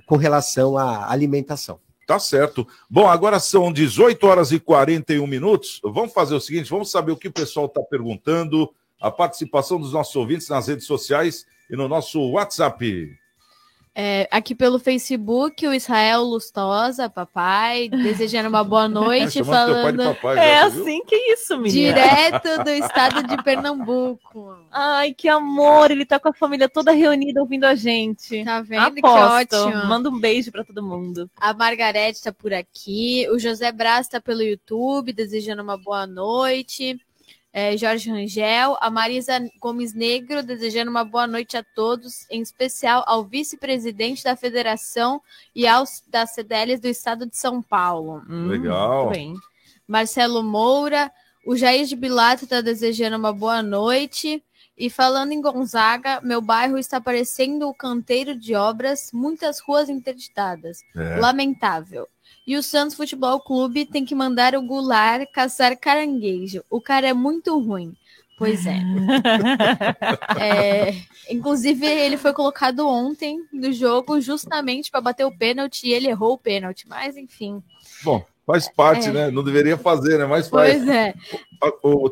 [0.07, 1.79] com relação à alimentação.
[2.07, 2.67] Tá certo.
[2.89, 5.81] Bom, agora são 18 horas e 41 minutos.
[5.85, 8.69] Vamos fazer o seguinte: vamos saber o que o pessoal está perguntando,
[9.01, 13.20] a participação dos nossos ouvintes nas redes sociais e no nosso WhatsApp.
[13.93, 20.15] É, aqui pelo Facebook, o Israel Lustosa, papai, desejando uma boa noite, falando.
[20.15, 21.95] Papai, é assim que é isso, menina.
[21.95, 24.57] Direto do estado de Pernambuco.
[24.71, 25.91] Ai, que amor!
[25.91, 28.45] Ele tá com a família toda reunida ouvindo a gente.
[28.45, 28.99] Tá vendo?
[28.99, 29.49] Aposto.
[29.49, 29.87] Que ótimo.
[29.87, 31.29] Manda um beijo para todo mundo.
[31.37, 33.27] A Margarete tá por aqui.
[33.31, 36.99] O José Braz tá pelo YouTube, desejando uma boa noite
[37.53, 43.03] é, Jorge Rangel, a Marisa Gomes Negro, desejando uma boa noite a todos, em especial
[43.07, 45.21] ao vice-presidente da federação
[45.55, 48.23] e aos das CDLs do estado de São Paulo.
[48.29, 49.11] Hum, Legal.
[49.11, 49.35] bem.
[49.87, 51.11] Marcelo Moura,
[51.45, 54.43] o Jair de Bilato está desejando uma boa noite.
[54.79, 60.79] E falando em Gonzaga, meu bairro está parecendo o canteiro de obras, muitas ruas interditadas.
[60.97, 61.17] É.
[61.17, 62.09] Lamentável.
[62.51, 66.65] E o Santos Futebol Clube tem que mandar o Goulart caçar caranguejo.
[66.69, 67.95] O cara é muito ruim.
[68.37, 68.81] Pois é.
[70.37, 70.97] é.
[71.33, 76.33] Inclusive, ele foi colocado ontem no jogo justamente para bater o pênalti e ele errou
[76.33, 76.89] o pênalti.
[76.89, 77.63] Mas, enfim.
[78.03, 79.13] Bom, faz parte, é.
[79.13, 79.31] né?
[79.31, 80.27] Não deveria fazer, né?
[80.27, 80.75] Mas faz.
[80.75, 81.15] Pois é.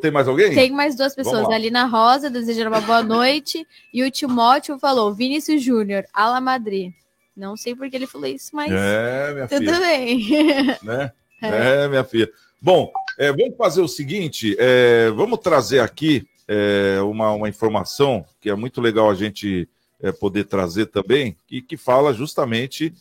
[0.01, 0.55] tem mais alguém?
[0.55, 1.49] Tem mais duas pessoas.
[1.49, 3.67] Ali na Rosa, desejando uma boa noite.
[3.93, 6.93] E o Timóteo falou: Vinícius Júnior, Ala Madrid.
[7.39, 8.71] Não sei porque ele falou isso, mas.
[8.73, 9.81] É, minha tudo filha.
[9.81, 10.79] Bem.
[10.83, 11.13] Né?
[11.41, 11.85] É.
[11.85, 11.89] é.
[11.89, 12.29] minha filha.
[12.61, 18.51] Bom, é, vamos fazer o seguinte: é, vamos trazer aqui é, uma, uma informação que
[18.51, 19.69] é muito legal a gente
[20.03, 22.93] é, poder trazer também, que, que fala justamente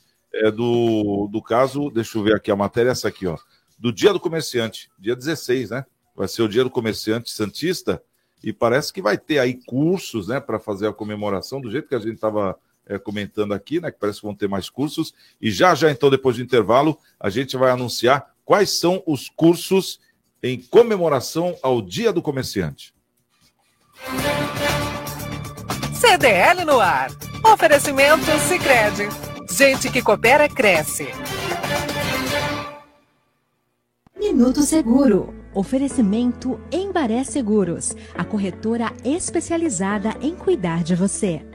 [0.55, 1.89] do, do caso.
[1.89, 3.35] Deixa eu ver aqui a matéria, essa aqui, ó.
[3.75, 5.83] Do Dia do Comerciante, dia 16, né?
[6.15, 7.99] Vai ser o Dia do Comerciante Santista.
[8.43, 11.95] E parece que vai ter aí cursos, né, para fazer a comemoração, do jeito que
[11.95, 12.55] a gente estava
[12.87, 13.91] é, comentando aqui, né?
[13.91, 15.13] Que parece que vão ter mais cursos.
[15.41, 19.99] E já já, então, depois do intervalo, a gente vai anunciar quais são os cursos
[20.41, 22.93] em comemoração ao Dia do Comerciante.
[25.93, 27.11] CDL no ar.
[27.43, 29.07] Oferecimento Sicredi.
[29.49, 31.07] Gente que coopera cresce.
[34.17, 35.33] Minuto Seguro.
[35.53, 41.46] Oferecimento Embaré Seguros, a corretora especializada em cuidar de você.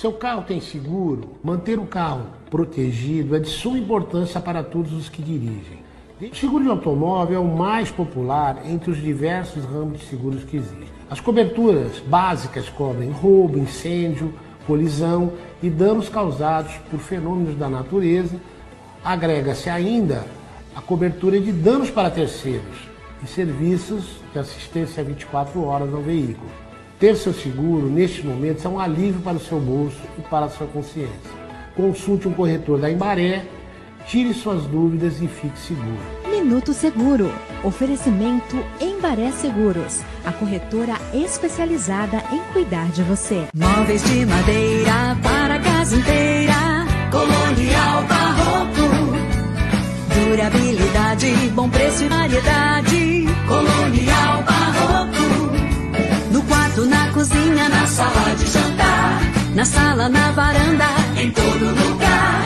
[0.00, 1.30] Seu carro tem seguro?
[1.42, 5.84] Manter o carro protegido é de suma importância para todos os que dirigem.
[6.20, 10.56] O seguro de automóvel é o mais popular entre os diversos ramos de seguros que
[10.56, 10.88] existem.
[11.08, 14.34] As coberturas básicas cobrem roubo, incêndio,
[14.66, 15.32] colisão
[15.62, 18.36] e danos causados por fenômenos da natureza.
[19.04, 20.26] Agrega-se ainda
[20.74, 22.88] a cobertura de danos para terceiros
[23.22, 26.63] e serviços de assistência 24 horas ao veículo.
[27.04, 30.48] Ter seu seguro, neste momento, é um alívio para o seu bolso e para a
[30.48, 31.12] sua consciência.
[31.76, 33.44] Consulte um corretor da Embaré,
[34.06, 35.98] tire suas dúvidas e fique seguro.
[36.30, 37.30] Minuto Seguro.
[37.62, 43.48] Oferecimento Embaré Seguros, a corretora especializada em cuidar de você.
[43.54, 46.86] Móveis de madeira para a casa inteira.
[47.10, 49.14] Colonial Barroco.
[50.30, 53.26] Durabilidade, bom preço e variedade.
[53.46, 54.53] Colonial Barroco
[57.54, 59.20] cozinha, na sala de jantar,
[59.54, 60.86] na sala, na varanda,
[61.16, 62.42] em todo lugar.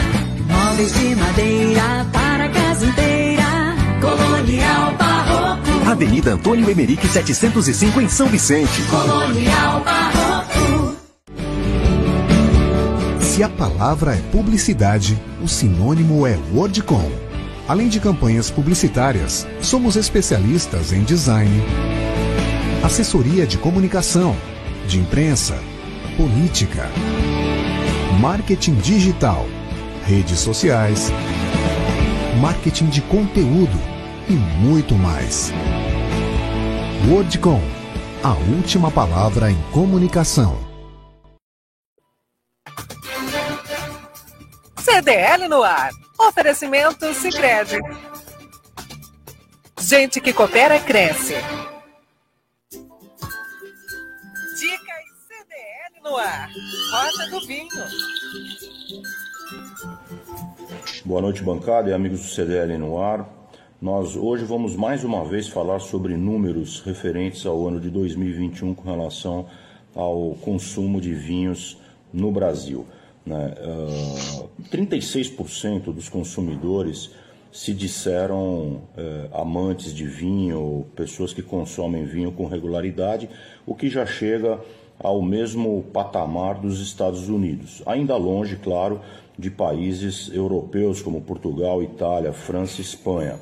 [0.46, 3.76] Móveis de madeira para a casa inteira.
[4.00, 5.90] Colonial Barroco.
[5.90, 8.82] Avenida Antônio Emerick 705 em São Vicente.
[8.82, 10.96] Colonial Barroco.
[13.20, 17.10] Se a palavra é publicidade, o sinônimo é Wordcom.
[17.66, 21.62] Além de campanhas publicitárias, somos especialistas em design
[22.82, 24.36] assessoria de comunicação,
[24.88, 25.62] de imprensa,
[26.16, 26.88] política,
[28.18, 29.44] marketing digital,
[30.06, 31.12] redes sociais,
[32.40, 33.78] marketing de conteúdo
[34.30, 35.52] e muito mais.
[37.06, 37.60] Wordcom,
[38.22, 40.58] a última palavra em comunicação.
[44.78, 45.90] CDL no ar.
[46.18, 47.78] Oferecimento Sicredi.
[49.78, 51.34] Gente que coopera cresce.
[56.08, 56.50] No ar.
[56.90, 57.68] Roda do Vinho.
[61.04, 63.28] Boa noite, bancada e amigos do CDL no ar.
[63.80, 68.90] Nós hoje vamos mais uma vez falar sobre números referentes ao ano de 2021 com
[68.90, 69.46] relação
[69.94, 71.78] ao consumo de vinhos
[72.10, 72.86] no Brasil.
[73.26, 73.54] Né?
[73.60, 77.10] Uh, ah, 36% dos consumidores
[77.52, 83.28] se disseram uh, amantes de vinho, pessoas que consomem vinho com regularidade,
[83.66, 84.58] o que já chega
[84.98, 89.00] ao mesmo patamar dos Estados Unidos, ainda longe, claro,
[89.38, 93.38] de países europeus como Portugal, Itália, França e Espanha,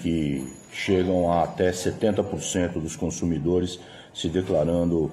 [0.00, 3.80] que chegam a até 70% dos consumidores
[4.14, 5.10] se declarando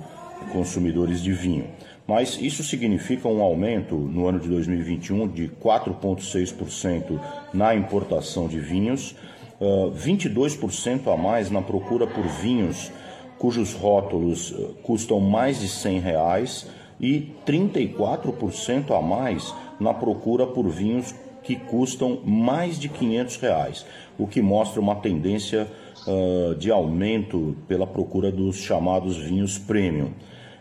[0.51, 1.67] consumidores de vinho.
[2.07, 7.19] Mas isso significa um aumento no ano de 2021 de 4,6%
[7.53, 9.15] na importação de vinhos,
[9.59, 12.91] 22% a mais na procura por vinhos
[13.37, 16.67] cujos rótulos custam mais de 100 reais
[16.99, 21.13] e 34% a mais na procura por vinhos
[21.43, 23.85] que custam mais de 500 reais,
[24.17, 25.67] o que mostra uma tendência
[26.05, 30.09] uh, de aumento pela procura dos chamados vinhos premium.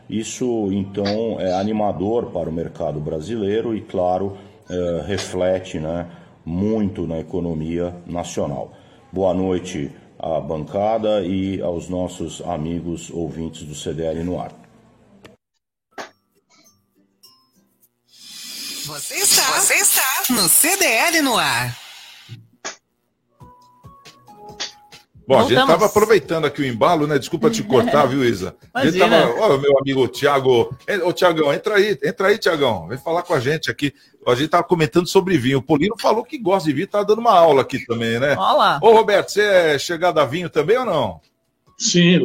[0.09, 4.37] Isso, então, é animador para o mercado brasileiro e, claro,
[4.71, 6.07] uh, reflete né,
[6.45, 8.71] muito na economia nacional.
[9.13, 14.53] Boa noite à bancada e aos nossos amigos ouvintes do CDL no ar.
[18.87, 21.86] Você está, você está no CDL no ar.
[25.27, 27.19] Bom, a gente estava aproveitando aqui o embalo, né?
[27.19, 28.55] Desculpa te cortar, viu, Isa?
[28.73, 30.73] A gente tava, ó, meu amigo Tiago.
[31.05, 32.87] Ô, Tiagão, entra aí, entra aí, Tiagão.
[32.87, 33.93] Vem falar com a gente aqui.
[34.25, 35.59] A gente estava comentando sobre vinho.
[35.59, 38.37] O Polino falou que gosta de vinho, tá dando uma aula aqui também, né?
[38.37, 38.79] Olá.
[38.81, 41.21] Ô, Roberto, você é chegado a vinho também ou não?
[41.77, 42.21] Sim,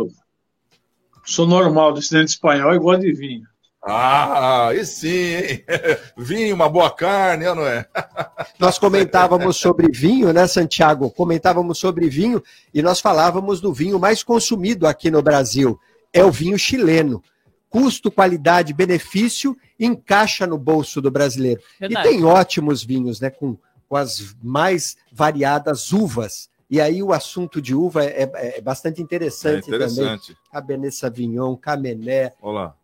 [1.26, 3.51] sou normal, descendente espanhol e gosto de vinho.
[3.84, 5.66] Ah, e sim, hein?
[6.16, 7.86] Vinho, uma boa carne, não é?
[8.60, 11.10] Nós comentávamos sobre vinho, né, Santiago?
[11.10, 15.80] Comentávamos sobre vinho e nós falávamos do vinho mais consumido aqui no Brasil.
[16.14, 17.24] É o vinho chileno.
[17.70, 21.62] Custo, qualidade, benefício encaixa no bolso do brasileiro.
[21.80, 22.08] Verdade.
[22.08, 23.32] E tem ótimos vinhos, né?
[23.32, 23.58] Com,
[23.90, 26.51] com as mais variadas uvas.
[26.72, 30.42] E aí o assunto de uva é, é, é bastante interessante, é interessante, também.
[30.50, 32.32] Cabernet Sauvignon, Camené,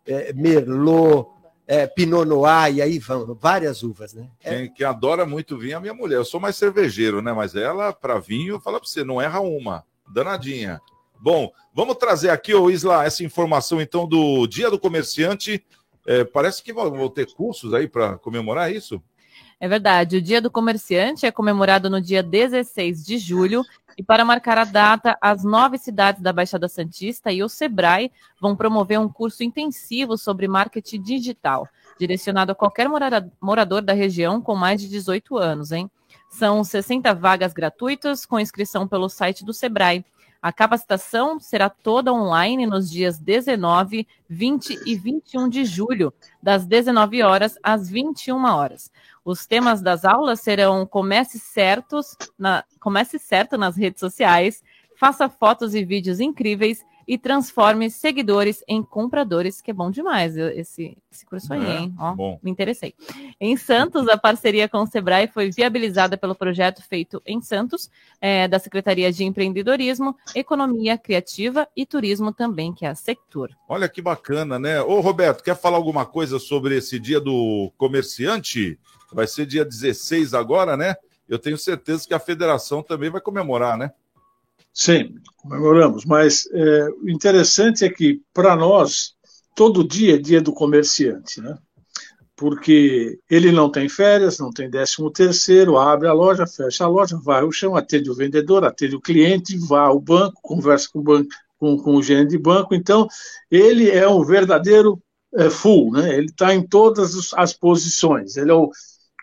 [0.06, 1.26] é, Merlot,
[1.66, 4.28] é, Pinot Noir, e aí vão várias uvas, né?
[4.44, 4.50] É.
[4.50, 6.16] Quem, quem, adora muito vinho é a minha mulher.
[6.16, 7.32] Eu sou mais cervejeiro, né?
[7.32, 9.82] Mas ela, para vinho, fala para você, não erra uma.
[10.06, 10.82] Danadinha.
[11.18, 15.64] Bom, vamos trazer aqui, ô Isla, essa informação então do Dia do Comerciante.
[16.06, 19.02] É, parece que vão ter cursos aí para comemorar isso.
[19.60, 20.16] É verdade.
[20.16, 23.64] O Dia do Comerciante é comemorado no dia 16 de julho
[23.98, 28.54] e para marcar a data, as nove cidades da Baixada Santista e o Sebrae vão
[28.54, 31.68] promover um curso intensivo sobre marketing digital,
[31.98, 32.88] direcionado a qualquer
[33.40, 35.90] morador da região com mais de 18 anos, hein?
[36.30, 40.04] São 60 vagas gratuitas com inscrição pelo site do Sebrae.
[40.40, 47.22] A capacitação será toda online nos dias 19, 20 e 21 de julho, das 19
[47.22, 48.92] horas às 21 horas.
[49.24, 54.62] Os temas das aulas serão comece certos, na, comece certo nas redes sociais,
[54.96, 60.94] faça fotos e vídeos incríveis e transforme seguidores em compradores, que é bom demais esse,
[61.10, 61.94] esse curso aí, é, hein?
[61.98, 62.38] Ó, bom.
[62.42, 62.94] me interessei.
[63.40, 67.90] Em Santos, a parceria com o Sebrae foi viabilizada pelo projeto feito em Santos,
[68.20, 73.56] é, da Secretaria de Empreendedorismo, Economia Criativa e Turismo também, que é a Sector.
[73.66, 74.82] Olha que bacana, né?
[74.82, 78.78] Ô, Roberto, quer falar alguma coisa sobre esse dia do comerciante?
[79.10, 80.94] Vai ser dia 16 agora, né?
[81.26, 83.92] Eu tenho certeza que a federação também vai comemorar, né?
[84.72, 89.14] Sim, comemoramos, mas é, o interessante é que, para nós,
[89.54, 91.56] todo dia é dia do comerciante, né?
[92.36, 97.18] Porque ele não tem férias, não tem décimo terceiro, abre a loja, fecha a loja,
[97.20, 101.02] vai ao chão, atende o vendedor, atende o cliente, vai ao banco, conversa com o,
[101.02, 102.72] banco, com, com o gerente de banco.
[102.72, 103.08] Então,
[103.50, 105.02] ele é um verdadeiro
[105.34, 106.16] é, full, né?
[106.16, 108.36] Ele está em todas as posições.
[108.36, 108.70] Ele é o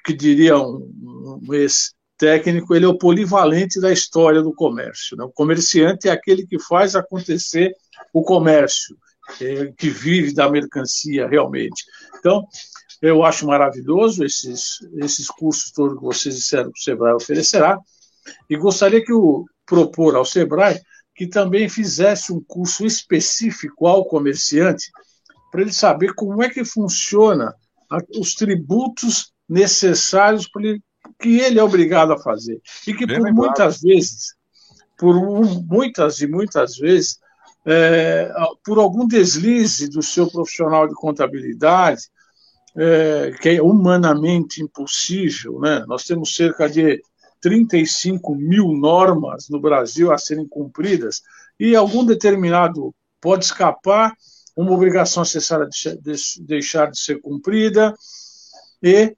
[0.05, 5.17] que diria um, um ex técnico, ele é o polivalente da história do comércio.
[5.17, 5.23] Né?
[5.23, 7.71] O comerciante é aquele que faz acontecer
[8.13, 8.95] o comércio,
[9.41, 11.83] é, que vive da mercancia realmente.
[12.17, 12.45] Então,
[13.01, 17.77] eu acho maravilhoso esses, esses cursos todos que vocês disseram que o Sebrae oferecerá,
[18.49, 20.79] e gostaria que o propor ao Sebrae
[21.15, 24.91] que também fizesse um curso específico ao comerciante,
[25.49, 27.55] para ele saber como é que funciona
[28.19, 30.83] os tributos necessários para ele
[31.19, 32.61] que ele é obrigado a fazer.
[32.87, 34.35] E que por muitas vezes,
[34.97, 35.15] por
[35.63, 37.19] muitas e muitas vezes,
[37.65, 38.31] é,
[38.63, 42.03] por algum deslize do seu profissional de contabilidade,
[42.77, 45.83] é, que é humanamente impossível, né?
[45.87, 47.01] nós temos cerca de
[47.41, 51.21] 35 mil normas no Brasil a serem cumpridas,
[51.59, 54.13] e algum determinado pode escapar,
[54.55, 57.93] uma obrigação necessária de, de deixar de ser cumprida,
[58.81, 59.15] e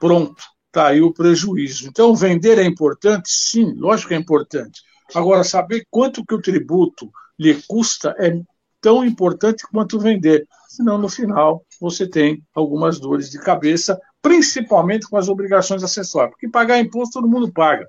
[0.00, 1.86] pronto está aí o prejuízo.
[1.86, 3.28] Então, vender é importante?
[3.30, 4.80] Sim, lógico que é importante.
[5.14, 8.40] Agora, saber quanto que o tributo lhe custa é
[8.80, 10.48] tão importante quanto vender.
[10.68, 16.30] Senão, no final, você tem algumas dores de cabeça, principalmente com as obrigações acessórias.
[16.30, 17.86] Porque pagar imposto todo mundo paga,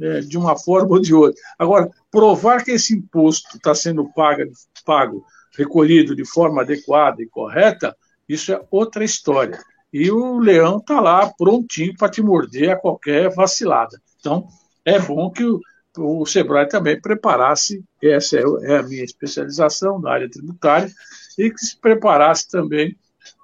[0.00, 1.40] é, de uma forma ou de outra.
[1.58, 4.42] Agora, provar que esse imposto está sendo pago,
[4.86, 5.26] pago
[5.58, 7.96] recolhido de forma adequada e correta,
[8.28, 9.58] isso é outra história.
[9.92, 14.00] E o leão está lá prontinho para te morder a qualquer vacilada.
[14.18, 14.46] Então,
[14.84, 15.60] é bom que o,
[15.98, 20.90] o Sebrae também preparasse, essa é, é a minha especialização na área tributária,
[21.38, 22.96] e que se preparasse também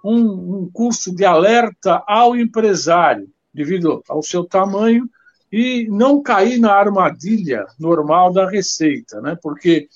[0.05, 5.09] um, um curso de alerta ao empresário, devido ao seu tamanho,
[5.51, 9.36] e não cair na armadilha normal da receita, né?
[9.42, 9.88] porque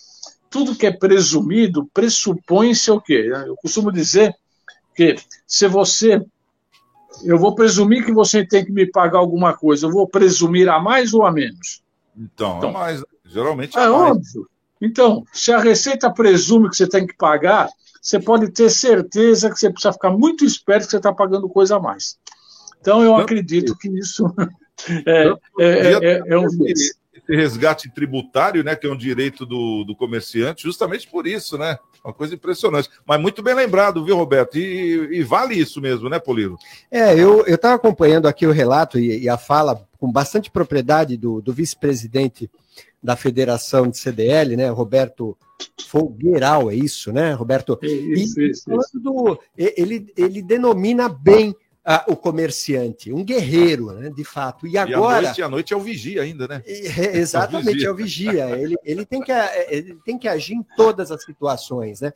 [0.53, 3.31] tudo que é presumido pressupõe-se o quê?
[3.47, 4.35] Eu costumo dizer
[4.95, 6.23] que se você.
[7.25, 10.81] Eu vou presumir que você tem que me pagar alguma coisa, eu vou presumir a
[10.81, 11.83] mais ou a menos?
[12.17, 13.05] Então, então a mais.
[13.25, 14.11] Geralmente é, é mais.
[14.11, 14.49] óbvio.
[14.81, 17.69] Então, se a Receita presume que você tem que pagar,
[18.01, 21.77] você pode ter certeza que você precisa ficar muito esperto que você está pagando coisa
[21.77, 22.19] a mais.
[22.81, 24.27] Então, eu acredito que isso
[25.07, 25.29] é,
[25.61, 26.49] é, é, é um
[27.29, 31.79] esse resgate tributário, né, que é um direito do, do comerciante, justamente por isso, né?
[32.05, 32.91] Uma coisa impressionante.
[33.07, 34.59] Mas muito bem lembrado, viu, Roberto?
[34.59, 36.59] E, e vale isso mesmo, né, Polilo?
[36.91, 41.41] É, eu estava acompanhando aqui o relato e, e, a fala com bastante propriedade do,
[41.41, 42.51] do vice-presidente
[43.01, 45.37] da Federação de CDL, né, Roberto
[45.87, 47.79] Folgueiral, é isso, né, Roberto?
[47.83, 49.01] Isso, e, isso, isso.
[49.01, 51.55] Do, ele, ele denomina bem
[51.85, 54.67] ah, o comerciante, um guerreiro, né, de fato.
[54.67, 55.23] E agora.
[55.23, 56.63] E a noite, a noite é o vigia ainda, né?
[56.65, 58.31] É, exatamente, é o vigia.
[58.31, 58.63] É o vigia.
[58.63, 59.33] Ele, ele, tem que,
[59.69, 62.13] ele tem que agir em todas as situações, né?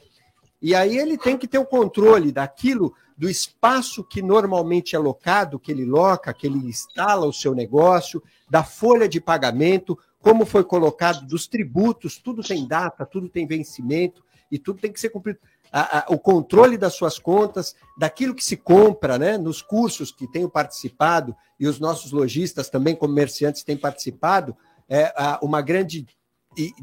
[0.62, 5.58] E aí ele tem que ter o controle daquilo, do espaço que normalmente é locado,
[5.58, 10.64] que ele loca, que ele instala o seu negócio, da folha de pagamento, como foi
[10.64, 15.38] colocado, dos tributos, tudo tem data, tudo tem vencimento e tudo tem que ser cumprido.
[15.72, 19.36] A, a, o controle das suas contas, daquilo que se compra, né?
[19.36, 24.56] Nos cursos que tenho participado e os nossos lojistas também, comerciantes, têm participado,
[24.88, 26.06] é, a, uma grande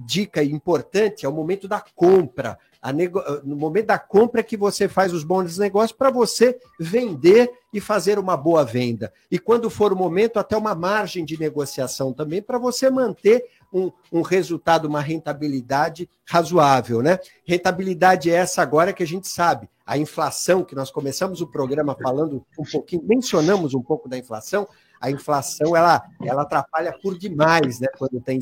[0.05, 2.57] dica importante é o momento da compra.
[2.93, 3.21] Nego...
[3.43, 7.79] No momento da compra é que você faz os bons negócios para você vender e
[7.79, 9.11] fazer uma boa venda.
[9.31, 13.91] E quando for o momento, até uma margem de negociação também para você manter um,
[14.11, 17.17] um, resultado, uma rentabilidade razoável, né?
[17.43, 19.67] Rentabilidade é essa agora que a gente sabe.
[19.85, 24.67] A inflação, que nós começamos o programa falando um pouquinho, mencionamos um pouco da inflação,
[25.03, 27.89] a inflação ela, ela atrapalha por demais, né?
[27.97, 28.39] Quando tem.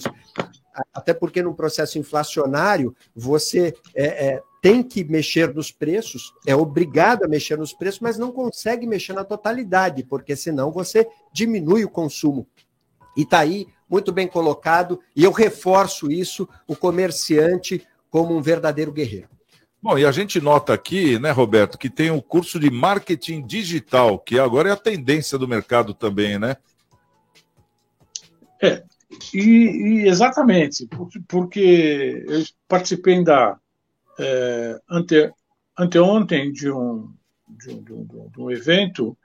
[0.94, 7.24] Até porque no processo inflacionário você é, é, tem que mexer nos preços, é obrigado
[7.24, 11.90] a mexer nos preços, mas não consegue mexer na totalidade, porque senão você diminui o
[11.90, 12.46] consumo.
[13.18, 18.92] E está aí muito bem colocado, e eu reforço isso, o comerciante como um verdadeiro
[18.92, 19.28] guerreiro.
[19.82, 24.20] Bom, e a gente nota aqui, né, Roberto, que tem o curso de marketing digital,
[24.20, 26.56] que agora é a tendência do mercado também, né?
[28.62, 28.84] É,
[29.34, 30.88] e, e exatamente,
[31.28, 33.58] porque, eu participei da,
[34.20, 35.34] é, ante,
[35.76, 37.12] anteontem de um,
[37.50, 39.18] de, um, de, um, de um evento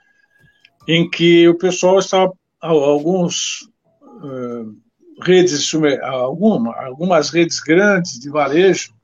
[0.88, 3.68] em que o pessoal estava, alguns
[4.02, 4.74] uh,
[5.22, 5.70] redes,
[6.02, 8.95] alguma, algumas redes grandes de varejo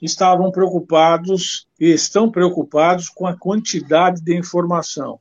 [0.00, 5.18] estavam preocupados e estão preocupados com a quantidade de informação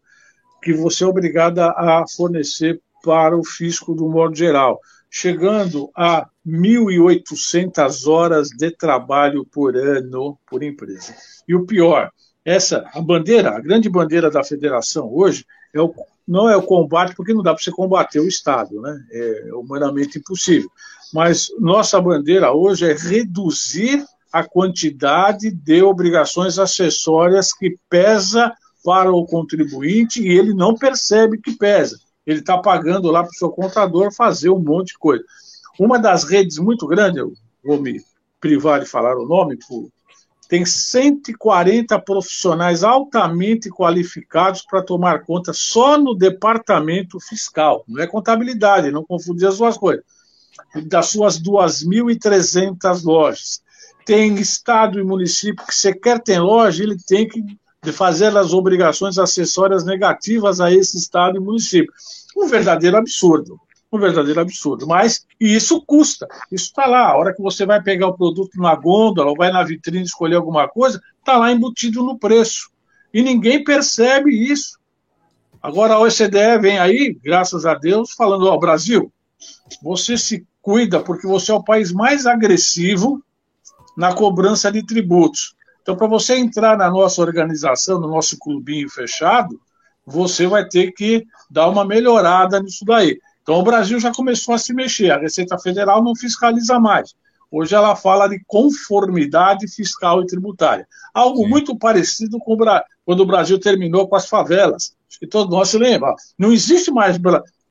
[0.62, 8.08] que você é obrigado a fornecer para o fisco do modo geral chegando a 1.800
[8.08, 11.16] horas de trabalho por ano por empresa.
[11.48, 12.12] E o pior,
[12.46, 15.94] essa a bandeira, a grande bandeira da federação hoje é o,
[16.28, 19.04] não é o combate, porque não dá para você combater o Estado, né?
[19.12, 20.70] É humanamente impossível.
[21.12, 28.54] Mas nossa bandeira hoje é reduzir a quantidade de obrigações acessórias que pesa
[28.84, 32.00] para o contribuinte e ele não percebe que pesa
[32.32, 35.24] ele está pagando lá para o seu contador fazer um monte de coisa.
[35.80, 38.02] Uma das redes muito grandes, eu vou me
[38.40, 39.58] privar de falar o nome,
[40.48, 47.84] tem 140 profissionais altamente qualificados para tomar conta só no departamento fiscal.
[47.88, 50.04] Não é contabilidade, não confundir as duas coisas.
[50.88, 53.62] Das suas 2.300 lojas.
[54.10, 57.44] Tem estado e município que sequer tem loja, ele tem que
[57.92, 61.94] fazer as obrigações acessórias negativas a esse estado e município
[62.36, 63.60] um verdadeiro absurdo.
[63.94, 64.88] Um verdadeiro absurdo.
[64.88, 66.28] Mas isso custa.
[66.52, 67.10] Isso está lá.
[67.10, 70.38] A hora que você vai pegar o produto na gôndola ou vai na vitrine escolher
[70.38, 72.72] alguma coisa, está lá embutido no preço.
[73.14, 74.80] E ninguém percebe isso.
[75.62, 79.14] Agora a OCDE vem aí, graças a Deus, falando: Ó, Brasil,
[79.84, 83.24] você se cuida porque você é o país mais agressivo
[84.00, 85.54] na cobrança de tributos.
[85.82, 89.60] Então, para você entrar na nossa organização, no nosso clubinho fechado,
[90.06, 93.20] você vai ter que dar uma melhorada nisso daí.
[93.44, 97.14] Então o Brasil já começou a se mexer, a Receita Federal não fiscaliza mais.
[97.52, 100.88] Hoje ela fala de conformidade fiscal e tributária.
[101.14, 101.50] Algo Sim.
[101.50, 102.82] muito parecido com o Bra...
[103.04, 104.96] quando o Brasil terminou com as favelas.
[105.10, 106.16] Acho que todos nós se lembram.
[106.38, 107.18] Não existe mais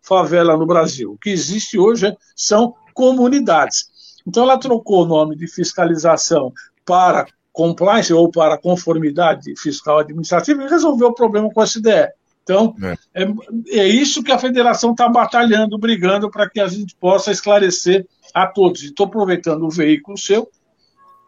[0.03, 1.13] favela no Brasil.
[1.13, 3.89] O que existe hoje são comunidades.
[4.29, 6.53] Então ela trocou o nome de fiscalização
[6.85, 12.13] para compliance ou para conformidade fiscal administrativa e resolveu o problema com a SDE.
[12.43, 12.75] Então,
[13.15, 17.31] é, é, é isso que a federação está batalhando, brigando para que a gente possa
[17.31, 18.83] esclarecer a todos.
[18.83, 20.49] Estou aproveitando o veículo seu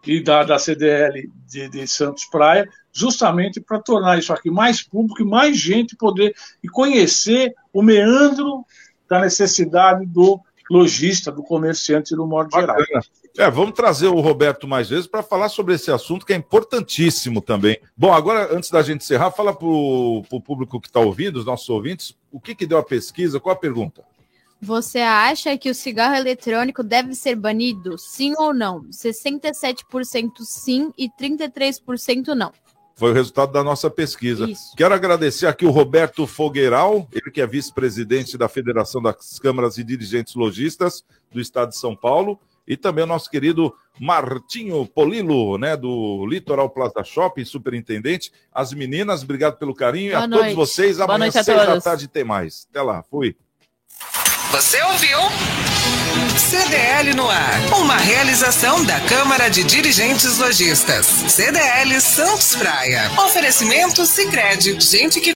[0.07, 5.23] e da, da CDL de, de Santos Praia, justamente para tornar isso aqui mais público
[5.23, 8.65] e mais gente poder e conhecer o meandro
[9.09, 10.41] da necessidade do
[10.71, 12.77] lojista, do comerciante no modo geral.
[13.37, 17.41] É, vamos trazer o Roberto mais vezes para falar sobre esse assunto que é importantíssimo
[17.41, 17.79] também.
[17.97, 21.69] Bom, agora, antes da gente encerrar, fala para o público que está ouvindo, os nossos
[21.69, 24.05] ouvintes, o que, que deu a pesquisa, qual a pergunta?
[24.63, 27.97] Você acha que o cigarro eletrônico deve ser banido?
[27.99, 28.83] Sim ou não?
[28.91, 32.53] 67% sim e 33% não.
[33.01, 34.45] Foi o resultado da nossa pesquisa.
[34.45, 34.77] Isso.
[34.77, 39.83] Quero agradecer aqui o Roberto Fogueiral, ele que é vice-presidente da Federação das Câmaras e
[39.83, 42.39] Dirigentes Logistas do Estado de São Paulo,
[42.69, 48.31] e também o nosso querido Martinho Polilo, né, do Litoral Plaza Shopping, superintendente.
[48.53, 50.13] As meninas, obrigado pelo carinho.
[50.13, 50.55] Boa a noite.
[50.55, 52.67] todos vocês, amanhã, seis da tarde, tem mais.
[52.69, 53.35] Até lá, fui.
[54.51, 55.19] Você ouviu?
[56.41, 57.61] CDL no ar.
[57.79, 61.07] Uma realização da Câmara de Dirigentes Lojistas.
[61.29, 63.11] CDL Santos Praia.
[63.19, 64.75] Oferecimento Sicredi.
[64.81, 65.29] Gente que